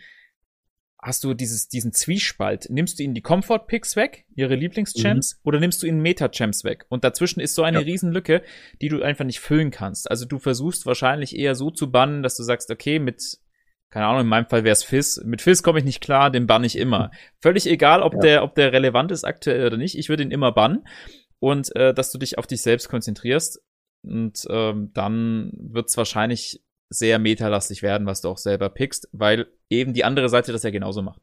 hast 1.01 1.23
du 1.23 1.33
dieses, 1.33 1.67
diesen 1.67 1.93
Zwiespalt. 1.93 2.67
Nimmst 2.69 2.99
du 2.99 3.03
ihnen 3.03 3.15
die 3.15 3.21
Comfort-Picks 3.21 3.95
weg, 3.95 4.25
ihre 4.35 4.55
Lieblingschamps, 4.55 5.35
mhm. 5.35 5.39
oder 5.43 5.59
nimmst 5.59 5.81
du 5.81 5.87
ihnen 5.87 6.01
Meta-Champs 6.01 6.63
weg? 6.63 6.85
Und 6.89 7.03
dazwischen 7.03 7.39
ist 7.39 7.55
so 7.55 7.63
eine 7.63 7.79
ja. 7.79 7.85
Riesenlücke, 7.85 8.43
die 8.81 8.89
du 8.89 9.01
einfach 9.01 9.25
nicht 9.25 9.39
füllen 9.39 9.71
kannst. 9.71 10.09
Also 10.09 10.25
du 10.25 10.37
versuchst 10.37 10.85
wahrscheinlich 10.85 11.35
eher 11.35 11.55
so 11.55 11.71
zu 11.71 11.91
bannen, 11.91 12.21
dass 12.21 12.35
du 12.37 12.43
sagst, 12.43 12.69
okay, 12.69 12.99
mit, 12.99 13.39
keine 13.89 14.05
Ahnung, 14.05 14.21
in 14.21 14.27
meinem 14.27 14.47
Fall 14.47 14.63
wäre 14.63 14.73
es 14.73 14.83
Fizz. 14.83 15.21
Mit 15.25 15.41
Fizz 15.41 15.63
komme 15.63 15.79
ich 15.79 15.85
nicht 15.85 16.01
klar, 16.01 16.29
den 16.29 16.45
bann 16.45 16.63
ich 16.63 16.77
immer. 16.77 17.09
Völlig 17.39 17.65
egal, 17.65 18.03
ob 18.03 18.13
ja. 18.15 18.19
der, 18.19 18.43
ob 18.43 18.53
der 18.53 18.71
relevant 18.71 19.11
ist 19.11 19.23
aktuell 19.23 19.65
oder 19.65 19.77
nicht. 19.77 19.97
Ich 19.97 20.09
würde 20.09 20.23
ihn 20.23 20.31
immer 20.31 20.51
bannen. 20.51 20.85
Und 21.39 21.75
äh, 21.75 21.95
dass 21.95 22.11
du 22.11 22.19
dich 22.19 22.37
auf 22.37 22.45
dich 22.45 22.61
selbst 22.61 22.89
konzentrierst. 22.89 23.59
Und 24.03 24.45
ähm, 24.49 24.91
dann 24.93 25.51
wird 25.55 25.89
es 25.89 25.97
wahrscheinlich 25.97 26.61
sehr 26.91 27.19
metalastig 27.19 27.81
werden, 27.81 28.05
was 28.05 28.21
du 28.21 28.27
auch 28.27 28.37
selber 28.37 28.69
pickst, 28.69 29.09
weil 29.13 29.47
eben 29.69 29.93
die 29.93 30.03
andere 30.03 30.29
Seite 30.29 30.51
das 30.51 30.63
ja 30.63 30.69
genauso 30.69 31.01
macht. 31.01 31.21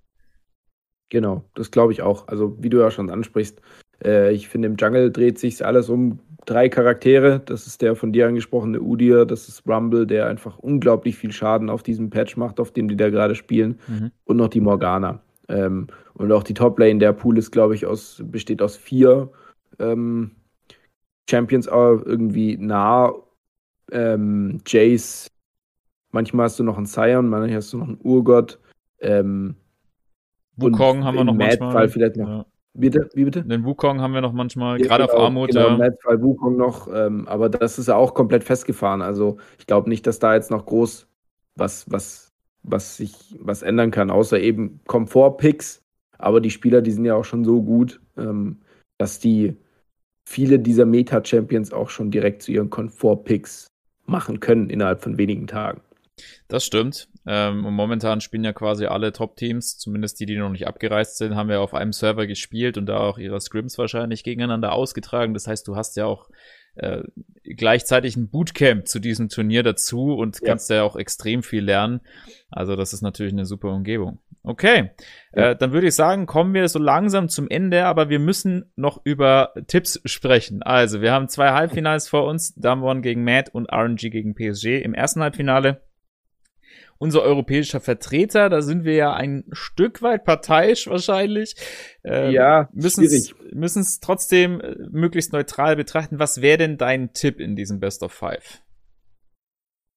Genau, 1.10 1.44
das 1.54 1.70
glaube 1.70 1.92
ich 1.92 2.02
auch. 2.02 2.28
Also, 2.28 2.56
wie 2.60 2.70
du 2.70 2.78
ja 2.78 2.90
schon 2.90 3.10
ansprichst, 3.10 3.60
äh, 4.04 4.32
ich 4.32 4.48
finde, 4.48 4.68
im 4.68 4.76
Jungle 4.76 5.10
dreht 5.10 5.38
sich 5.38 5.64
alles 5.64 5.88
um 5.88 6.20
drei 6.46 6.68
Charaktere. 6.68 7.40
Das 7.44 7.66
ist 7.66 7.82
der 7.82 7.96
von 7.96 8.12
dir 8.12 8.26
angesprochene 8.26 8.80
Udir, 8.80 9.26
das 9.26 9.48
ist 9.48 9.66
Rumble, 9.66 10.06
der 10.06 10.26
einfach 10.26 10.58
unglaublich 10.58 11.16
viel 11.16 11.32
Schaden 11.32 11.70
auf 11.70 11.82
diesem 11.82 12.10
Patch 12.10 12.36
macht, 12.36 12.60
auf 12.60 12.72
dem 12.72 12.88
die 12.88 12.96
da 12.96 13.10
gerade 13.10 13.34
spielen, 13.34 13.78
mhm. 13.88 14.10
und 14.24 14.36
noch 14.36 14.48
die 14.48 14.60
Morgana. 14.60 15.22
Ähm, 15.48 15.88
und 16.14 16.32
auch 16.32 16.42
die 16.42 16.54
Top-Lane, 16.54 16.98
der 16.98 17.12
Pool 17.12 17.38
ist, 17.38 17.50
glaube 17.50 17.74
ich, 17.74 17.86
aus, 17.86 18.22
besteht 18.24 18.60
aus 18.60 18.76
vier 18.76 19.30
ähm, 19.78 20.32
Champions 21.28 21.66
irgendwie 21.66 22.56
nah. 22.56 23.12
Ähm, 23.90 24.60
Jace, 24.66 25.28
Manchmal 26.18 26.46
hast 26.46 26.58
du 26.58 26.64
noch 26.64 26.76
einen 26.76 26.86
Scion, 26.86 27.28
manchmal 27.28 27.54
hast 27.54 27.72
du 27.72 27.78
noch 27.78 27.86
einen 27.86 28.00
Urgott. 28.02 28.58
Ähm, 28.98 29.54
Wukong 30.56 31.04
haben 31.04 31.16
wir 31.16 31.22
noch 31.22 31.32
manchmal. 31.32 31.70
Fall 31.70 31.88
vielleicht 31.88 32.16
noch. 32.16 32.28
Ja. 32.28 32.46
Bitte? 32.74 33.08
Wie 33.14 33.24
bitte? 33.24 33.44
Den 33.44 33.64
Wukong 33.64 34.00
haben 34.00 34.14
wir 34.14 34.20
noch 34.20 34.32
manchmal, 34.32 34.80
ja, 34.80 34.88
gerade 34.88 35.04
genau, 35.04 35.16
auf 35.16 35.20
Armut. 35.20 35.50
Genau, 35.50 35.68
ja. 35.68 35.76
Madfall 35.76 36.20
Wukong 36.20 36.56
noch, 36.56 36.88
ähm, 36.92 37.28
aber 37.28 37.48
das 37.48 37.78
ist 37.78 37.86
ja 37.86 37.94
auch 37.94 38.14
komplett 38.14 38.42
festgefahren. 38.42 39.00
Also 39.00 39.36
ich 39.60 39.68
glaube 39.68 39.88
nicht, 39.88 40.08
dass 40.08 40.18
da 40.18 40.34
jetzt 40.34 40.50
noch 40.50 40.66
groß 40.66 41.06
was, 41.54 41.88
was, 41.88 42.32
was 42.64 42.96
sich 42.96 43.38
was 43.38 43.62
ändern 43.62 43.92
kann, 43.92 44.10
außer 44.10 44.40
eben 44.40 44.80
Komfort-Picks. 44.88 45.84
Aber 46.18 46.40
die 46.40 46.50
Spieler, 46.50 46.82
die 46.82 46.90
sind 46.90 47.04
ja 47.04 47.14
auch 47.14 47.24
schon 47.24 47.44
so 47.44 47.62
gut, 47.62 48.00
ähm, 48.16 48.56
dass 48.98 49.20
die 49.20 49.56
viele 50.24 50.58
dieser 50.58 50.84
Meta-Champions 50.84 51.72
auch 51.72 51.90
schon 51.90 52.10
direkt 52.10 52.42
zu 52.42 52.50
ihren 52.50 52.70
Komfort-Picks 52.70 53.68
machen 54.06 54.40
können 54.40 54.68
innerhalb 54.68 55.00
von 55.00 55.16
wenigen 55.16 55.46
Tagen. 55.46 55.80
Das 56.48 56.64
stimmt. 56.64 57.08
Ähm, 57.26 57.64
und 57.64 57.74
momentan 57.74 58.20
spielen 58.20 58.44
ja 58.44 58.52
quasi 58.52 58.86
alle 58.86 59.12
Top-Teams, 59.12 59.78
zumindest 59.78 60.18
die, 60.20 60.26
die 60.26 60.36
noch 60.36 60.50
nicht 60.50 60.66
abgereist 60.66 61.18
sind, 61.18 61.36
haben 61.36 61.50
ja 61.50 61.60
auf 61.60 61.74
einem 61.74 61.92
Server 61.92 62.26
gespielt 62.26 62.78
und 62.78 62.86
da 62.86 62.98
auch 62.98 63.18
ihre 63.18 63.40
Scrims 63.40 63.76
wahrscheinlich 63.78 64.24
gegeneinander 64.24 64.72
ausgetragen. 64.72 65.34
Das 65.34 65.46
heißt, 65.46 65.68
du 65.68 65.76
hast 65.76 65.96
ja 65.96 66.06
auch 66.06 66.30
äh, 66.78 67.02
gleichzeitig 67.42 68.16
ein 68.16 68.30
Bootcamp 68.30 68.86
zu 68.86 68.98
diesem 68.98 69.28
Turnier 69.28 69.62
dazu 69.62 70.14
und 70.14 70.40
ja. 70.40 70.46
kannst 70.46 70.70
ja 70.70 70.82
auch 70.84 70.96
extrem 70.96 71.42
viel 71.42 71.64
lernen. 71.64 72.00
Also 72.50 72.76
das 72.76 72.92
ist 72.92 73.02
natürlich 73.02 73.32
eine 73.32 73.46
super 73.46 73.70
Umgebung. 73.70 74.20
Okay, 74.44 74.92
ja. 75.34 75.50
äh, 75.50 75.56
dann 75.56 75.72
würde 75.72 75.88
ich 75.88 75.94
sagen, 75.94 76.26
kommen 76.26 76.54
wir 76.54 76.68
so 76.68 76.78
langsam 76.78 77.28
zum 77.28 77.48
Ende, 77.50 77.84
aber 77.84 78.08
wir 78.08 78.18
müssen 78.18 78.70
noch 78.76 79.00
über 79.04 79.52
Tipps 79.66 80.00
sprechen. 80.04 80.62
Also 80.62 81.02
wir 81.02 81.12
haben 81.12 81.28
zwei 81.28 81.52
Halbfinals 81.52 82.08
vor 82.08 82.24
uns, 82.24 82.54
Damwon 82.54 83.02
gegen 83.02 83.24
Matt 83.24 83.52
und 83.52 83.70
RNG 83.70 84.10
gegen 84.10 84.34
PSG. 84.34 84.80
Im 84.82 84.94
ersten 84.94 85.20
Halbfinale 85.20 85.82
unser 86.98 87.22
europäischer 87.22 87.80
Vertreter. 87.80 88.48
Da 88.48 88.62
sind 88.62 88.84
wir 88.84 88.94
ja 88.94 89.14
ein 89.14 89.44
Stück 89.52 90.02
weit 90.02 90.24
parteiisch 90.24 90.86
wahrscheinlich. 90.88 91.54
Ähm, 92.04 92.32
ja, 92.32 92.68
müssen 92.72 93.04
es 93.80 94.00
trotzdem 94.00 94.60
äh, 94.60 94.76
möglichst 94.90 95.32
neutral 95.32 95.76
betrachten. 95.76 96.18
Was 96.18 96.42
wäre 96.42 96.58
denn 96.58 96.76
dein 96.76 97.12
Tipp 97.12 97.40
in 97.40 97.56
diesem 97.56 97.80
Best 97.80 98.02
of 98.02 98.12
Five? 98.12 98.62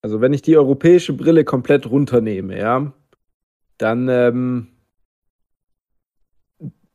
Also 0.01 0.21
wenn 0.21 0.33
ich 0.33 0.41
die 0.41 0.57
europäische 0.57 1.13
Brille 1.13 1.43
komplett 1.43 1.89
runternehme, 1.89 2.57
ja, 2.57 2.93
dann 3.77 4.07
ähm, 4.09 4.67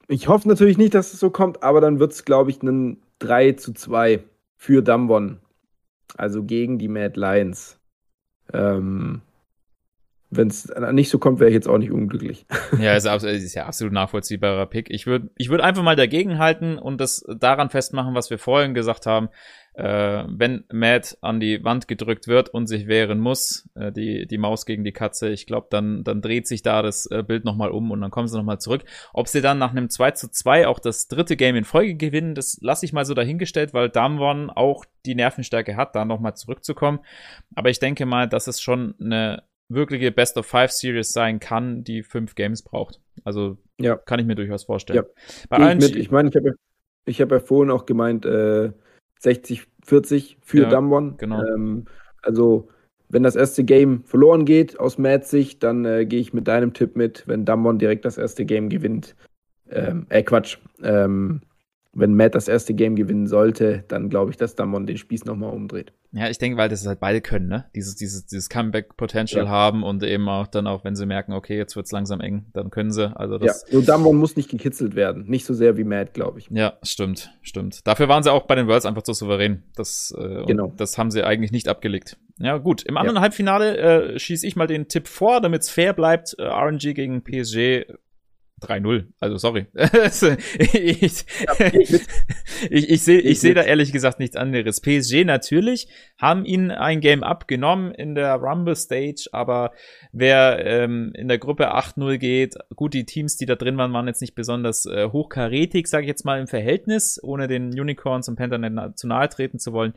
ich 0.09 0.29
hoffe 0.29 0.49
natürlich 0.49 0.79
nicht, 0.79 0.95
dass 0.95 1.12
es 1.12 1.21
so 1.21 1.31
kommt, 1.31 1.62
aber 1.62 1.81
dann 1.81 1.99
wird 1.99 2.12
es, 2.12 2.25
glaube 2.25 2.51
ich, 2.51 2.62
ein 2.62 3.03
3 3.19 3.53
zu 3.53 3.73
2 3.73 4.23
für 4.57 4.83
Damwon. 4.83 5.40
Also 6.16 6.45
gegen 6.45 6.79
die 6.79 6.88
Mad 6.88 7.19
Lions. 7.19 7.79
Ähm, 8.53 9.23
wenn 10.37 10.49
es 10.49 10.68
nicht 10.92 11.11
so 11.11 11.18
kommt, 11.18 11.40
wäre 11.40 11.51
ich 11.51 11.55
jetzt 11.55 11.68
auch 11.68 11.79
nicht 11.79 11.92
unglücklich. 11.92 12.46
Ja, 12.79 12.94
ist, 12.94 13.07
ist 13.07 13.55
ja 13.55 13.66
absolut 13.66 13.92
nachvollziehbarer 13.92 14.66
Pick. 14.66 14.90
Ich 14.90 15.07
würde 15.07 15.31
ich 15.37 15.49
würd 15.49 15.61
einfach 15.61 15.83
mal 15.83 15.96
dagegen 15.96 16.38
halten 16.38 16.79
und 16.79 17.01
das 17.01 17.25
daran 17.38 17.70
festmachen, 17.70 18.14
was 18.14 18.29
wir 18.29 18.38
vorhin 18.38 18.75
gesagt 18.75 19.07
haben. 19.07 19.29
Äh, 19.77 20.25
wenn 20.29 20.64
Matt 20.72 21.18
an 21.20 21.38
die 21.38 21.62
Wand 21.62 21.87
gedrückt 21.87 22.29
wird 22.29 22.49
und 22.49 22.66
sich 22.66 22.87
wehren 22.87 23.18
muss, 23.18 23.68
äh, 23.75 23.92
die, 23.92 24.27
die 24.27 24.38
Maus 24.38 24.64
gegen 24.64 24.85
die 24.85 24.92
Katze, 24.92 25.29
ich 25.29 25.46
glaube, 25.46 25.66
dann, 25.70 26.03
dann 26.03 26.22
dreht 26.22 26.49
sich 26.49 26.62
da 26.62 26.81
das 26.81 27.05
äh, 27.11 27.22
Bild 27.22 27.44
nochmal 27.44 27.70
um 27.70 27.90
und 27.90 28.01
dann 28.01 28.11
kommen 28.11 28.27
sie 28.27 28.38
nochmal 28.38 28.59
zurück. 28.59 28.85
Ob 29.12 29.29
sie 29.29 29.42
dann 29.42 29.59
nach 29.59 29.72
einem 29.72 29.90
2 29.90 30.12
zu 30.12 30.31
2 30.31 30.66
auch 30.66 30.79
das 30.79 31.09
dritte 31.09 31.37
Game 31.37 31.57
in 31.57 31.64
Folge 31.64 31.94
gewinnen, 31.94 32.35
das 32.35 32.57
lasse 32.62 32.87
ich 32.87 32.94
mal 32.94 33.05
so 33.05 33.12
dahingestellt, 33.12 33.75
weil 33.75 33.90
Damwon 33.90 34.49
auch 34.49 34.87
die 35.05 35.14
Nervenstärke 35.14 35.77
hat, 35.77 35.94
da 35.94 36.07
nochmal 36.07 36.37
zurückzukommen. 36.37 37.01
Aber 37.55 37.68
ich 37.68 37.79
denke 37.79 38.07
mal, 38.07 38.27
dass 38.29 38.46
es 38.46 38.62
schon 38.62 38.94
eine 38.99 39.42
wirkliche 39.69 40.13
Best 40.13 40.37
of 40.37 40.47
Five 40.47 40.71
Series 40.71 41.13
sein 41.13 41.41
kann, 41.41 41.83
die 41.85 42.03
fünf 42.03 42.35
Games 42.35 42.63
braucht. 42.63 43.01
Also 43.25 43.59
ja. 43.79 43.97
kann 43.97 44.21
ich 44.21 44.27
mir 44.27 44.35
durchaus 44.35 44.65
vorstellen. 44.65 45.05
Ja. 45.51 45.77
Ich, 45.79 45.97
ich 45.97 46.11
meine, 46.11 46.29
ich 46.29 46.37
habe 46.37 46.55
ich 47.05 47.21
hab 47.21 47.31
ja 47.31 47.41
vorhin 47.41 47.71
auch 47.71 47.87
gemeint, 47.87 48.27
äh, 48.27 48.73
60, 49.21 49.67
40 49.85 50.39
für 50.43 50.63
ja, 50.63 50.69
Damwon. 50.69 51.17
Genau. 51.17 51.43
Ähm, 51.43 51.87
also, 52.23 52.69
wenn 53.09 53.23
das 53.23 53.37
erste 53.37 53.65
Game 53.65 54.05
verloren 54.05 54.45
geht 54.45 54.79
aus 54.79 54.99
Mads 54.99 55.31
Sicht, 55.31 55.63
dann 55.63 55.85
äh, 55.85 56.05
gehe 56.07 56.21
ich 56.21 56.33
mit 56.33 56.49
deinem 56.49 56.75
Tipp 56.75 56.97
mit, 56.97 57.27
wenn 57.27 57.45
Damwon 57.45 57.79
direkt 57.79 58.05
das 58.05 58.19
erste 58.19 58.45
Game 58.45 58.69
gewinnt. 58.69 59.15
Ähm, 59.71 60.07
äh, 60.09 60.23
Quatsch. 60.23 60.59
Ähm, 60.83 61.41
wenn 61.93 62.15
Matt 62.15 62.35
das 62.35 62.47
erste 62.47 62.75
Game 62.75 62.95
gewinnen 62.95 63.27
sollte, 63.27 63.85
dann 63.89 64.11
glaube 64.11 64.31
ich, 64.31 64.37
dass 64.37 64.55
Damon 64.55 64.87
den 64.87 64.99
Spieß 64.99 65.25
nochmal 65.25 65.55
umdreht. 65.55 65.95
Ja, 66.17 66.31
ich 66.31 66.39
denke, 66.39 66.57
weil 66.57 66.71
das 66.71 66.87
halt 66.87 66.99
beide 66.99 67.21
können, 67.21 67.47
ne? 67.47 67.67
Dieses, 67.75 67.95
dieses, 67.95 68.25
dieses 68.25 68.49
Comeback-Potential 68.49 69.45
ja. 69.45 69.51
haben 69.51 69.83
und 69.83 70.03
eben 70.03 70.31
auch 70.31 70.47
dann 70.47 70.67
auch, 70.67 70.83
wenn 70.83 70.97
sie 70.97 71.05
merken, 71.05 71.35
okay, 71.35 71.59
jetzt 71.59 71.77
wird 71.77 71.85
es 71.85 71.93
langsam 71.93 72.23
eng, 72.23 72.47
dann 72.55 72.71
können 72.71 72.91
sie. 72.91 73.15
Also 73.15 73.37
das 73.37 73.67
ja, 73.69 73.75
nur 73.75 73.83
Damon 73.83 74.17
muss 74.17 74.35
nicht 74.35 74.49
gekitzelt 74.49 74.95
werden. 74.95 75.27
Nicht 75.27 75.45
so 75.45 75.53
sehr 75.53 75.77
wie 75.77 75.85
Matt, 75.85 76.15
glaube 76.15 76.39
ich. 76.39 76.49
Ja, 76.51 76.79
stimmt, 76.83 77.31
stimmt. 77.43 77.87
Dafür 77.87 78.09
waren 78.09 78.23
sie 78.23 78.33
auch 78.33 78.47
bei 78.47 78.55
den 78.55 78.67
Worlds 78.67 78.87
einfach 78.87 79.03
zu 79.03 79.13
souverän. 79.13 79.63
Das, 79.75 80.15
äh, 80.17 80.45
genau. 80.47 80.73
das 80.75 80.97
haben 80.97 81.11
sie 81.11 81.23
eigentlich 81.23 81.53
nicht 81.53 81.69
abgelegt. 81.69 82.17
Ja, 82.39 82.57
gut. 82.57 82.83
Im 82.83 82.97
anderen 82.97 83.17
ja. 83.17 83.23
Halbfinale 83.23 83.77
äh, 83.77 84.19
schieße 84.19 84.47
ich 84.47 84.57
mal 84.57 84.67
den 84.67 84.89
Tipp 84.89 85.09
vor, 85.09 85.43
damit 85.43 85.63
es 85.63 85.71
fair 85.71 85.93
bleibt. 85.93 86.35
Äh, 86.39 86.45
RNG 86.45 86.95
gegen 86.95 87.23
PSG 87.23 87.85
3-0. 88.62 89.07
Also 89.21 89.37
sorry. 89.37 89.66
ich, 89.75 91.25
ich, 92.71 92.90
ich 92.90 93.03
sehe 93.03 93.21
ich 93.21 93.40
seh 93.40 93.53
da 93.53 93.62
ehrlich 93.62 93.92
gesagt 93.92 94.19
nichts 94.19 94.37
anderes. 94.37 94.81
PSG 94.81 95.25
natürlich 95.25 95.88
haben 96.19 96.47
ihnen 96.47 96.71
ein 96.71 97.01
Game 97.01 97.23
abgenommen 97.23 97.92
in 97.92 98.14
der 98.14 98.35
Rumble 98.37 98.75
Stage, 98.75 99.29
aber 99.33 99.73
wer 100.12 100.64
ähm, 100.64 101.12
in 101.14 101.29
der 101.29 101.38
Gruppe 101.38 101.75
8-0 101.75 102.16
geht, 102.16 102.55
gut, 102.75 102.95
die 102.95 103.05
Teams, 103.05 103.37
die 103.37 103.47
da 103.47 103.57
drin 103.57 103.77
waren, 103.77 103.92
waren 103.92 104.07
jetzt 104.07 104.23
nicht 104.23 104.35
besonders 104.35 104.87
äh, 104.87 105.09
hochkarätig, 105.11 105.87
sage 105.87 106.05
ich 106.05 106.09
jetzt 106.09 106.25
mal 106.25 106.40
im 106.40 106.47
Verhältnis, 106.47 107.21
ohne 107.23 107.49
den 107.49 107.79
Unicorns 107.79 108.29
und 108.29 108.37
Pentanet 108.37 108.99
zu 108.99 109.07
nahe 109.07 109.29
treten 109.29 109.59
zu 109.59 109.73
wollen. 109.73 109.92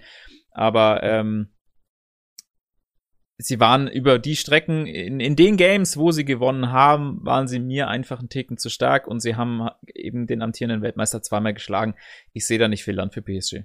Aber 0.52 1.02
ähm, 1.04 1.48
sie 3.42 3.60
waren 3.60 3.88
über 3.88 4.20
die 4.20 4.36
Strecken, 4.36 4.86
in, 4.86 5.20
in 5.20 5.36
den 5.36 5.56
Games, 5.58 5.98
wo 5.98 6.12
sie 6.12 6.26
gewonnen 6.26 6.72
haben, 6.72 7.20
waren 7.24 7.48
sie 7.48 7.60
mir 7.60 7.88
einfach 7.88 8.20
einen 8.20 8.30
Ticken 8.30 8.58
zu 8.58 8.70
stark 8.70 9.08
und 9.08 9.22
sie 9.22 9.36
haben 9.36 9.70
eben 9.96 10.28
den 10.28 10.42
amtierenden 10.42 10.82
Weltmeister 10.82 11.22
zweimal 11.22 11.54
geschlagen. 11.54 11.96
Ich 12.34 12.46
sehe 12.46 12.60
da 12.60 12.68
nicht 12.68 12.84
viel 12.84 12.96
Land 12.96 13.14
für 13.14 13.22
PSG. 13.22 13.64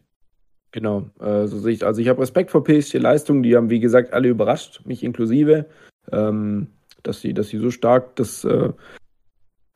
Genau, 0.71 1.11
äh, 1.21 1.47
so 1.47 1.59
sehe 1.59 1.73
ich. 1.73 1.85
Also 1.85 2.01
ich 2.01 2.09
habe 2.09 2.23
Respekt 2.23 2.53
vor 2.53 2.65
PSG-Leistungen, 2.65 3.43
die 3.43 3.57
haben, 3.57 3.69
wie 3.69 3.81
gesagt, 3.81 4.13
alle 4.13 4.29
überrascht, 4.29 4.81
mich 4.87 5.03
inklusive, 5.03 5.67
ähm, 6.11 6.69
dass 7.03 7.21
sie, 7.21 7.35
dass 7.35 7.49
sie 7.49 7.59
so 7.59 7.71
stark 7.71 8.17
das 8.17 8.45
äh, 8.45 8.73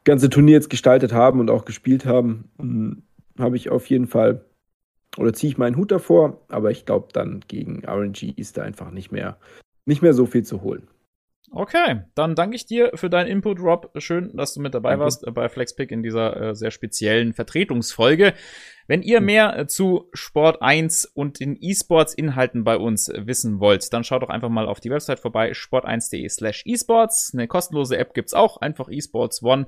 ganze 0.05 0.31
Turnier 0.31 0.55
jetzt 0.55 0.71
gestaltet 0.71 1.13
haben 1.13 1.41
und 1.41 1.51
auch 1.51 1.65
gespielt 1.65 2.07
haben. 2.07 2.51
Ähm, 2.61 3.03
habe 3.39 3.57
ich 3.57 3.71
auf 3.71 3.87
jeden 3.87 4.07
Fall 4.07 4.45
oder 5.17 5.33
ziehe 5.33 5.51
ich 5.51 5.59
meinen 5.59 5.77
Hut 5.77 5.91
davor, 5.91 6.41
aber 6.49 6.71
ich 6.71 6.85
glaube 6.85 7.09
dann 7.13 7.41
gegen 7.49 7.85
RNG 7.85 8.35
ist 8.37 8.57
da 8.57 8.63
einfach 8.63 8.91
nicht 8.91 9.11
mehr 9.11 9.39
nicht 9.89 10.03
mehr 10.03 10.15
so 10.15 10.27
viel 10.27 10.45
zu 10.45 10.63
holen. 10.63 10.87
Okay, 11.51 12.03
dann 12.15 12.35
danke 12.35 12.57
ich 12.57 12.67
dir 12.67 12.91
für 12.95 13.09
deinen 13.09 13.27
Input, 13.27 13.59
Rob. 13.59 13.91
Schön, 13.97 14.37
dass 14.37 14.53
du 14.53 14.61
mit 14.61 14.75
dabei 14.75 14.91
danke. 14.91 15.05
warst 15.05 15.35
bei 15.35 15.49
FlexPick 15.49 15.91
in 15.91 16.03
dieser 16.03 16.37
äh, 16.37 16.55
sehr 16.55 16.71
speziellen 16.71 17.33
Vertretungsfolge. 17.33 18.35
Wenn 18.89 19.03
ihr 19.03 19.21
mehr 19.21 19.57
äh, 19.57 19.67
zu 19.67 20.09
Sport 20.15 20.63
1 20.63 21.05
und 21.05 21.41
den 21.41 21.59
E-Sports-Inhalten 21.61 22.65
bei 22.65 22.79
uns 22.79 23.13
wissen 23.15 23.61
wollt, 23.61 23.93
dann 23.93 24.03
schaut 24.03 24.23
doch 24.23 24.31
einfach 24.31 24.49
mal 24.49 24.67
auf 24.67 24.81
die 24.81 24.91
Website 24.91 25.21
vorbei, 25.21 25.53
sport1.de 25.53 26.27
slash 26.31 26.65
esports. 26.65 27.33
Eine 27.35 27.49
kostenlose 27.49 27.99
App 27.99 28.15
gibt's 28.15 28.33
auch, 28.33 28.63
einfach 28.63 28.89
esports 28.89 29.43
One 29.43 29.67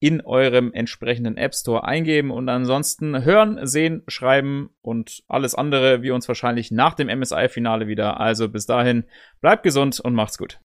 in 0.00 0.22
eurem 0.22 0.72
entsprechenden 0.72 1.36
App 1.36 1.54
Store 1.54 1.84
eingeben 1.84 2.30
und 2.30 2.48
ansonsten 2.48 3.22
hören, 3.26 3.66
sehen, 3.66 4.04
schreiben 4.08 4.70
und 4.80 5.22
alles 5.28 5.54
andere 5.54 6.00
wir 6.00 6.14
uns 6.14 6.26
wahrscheinlich 6.26 6.70
nach 6.70 6.94
dem 6.94 7.08
MSI-Finale 7.08 7.88
wieder. 7.88 8.20
Also 8.20 8.48
bis 8.48 8.64
dahin, 8.64 9.04
bleibt 9.42 9.64
gesund 9.64 10.00
und 10.00 10.14
macht's 10.14 10.38
gut. 10.38 10.58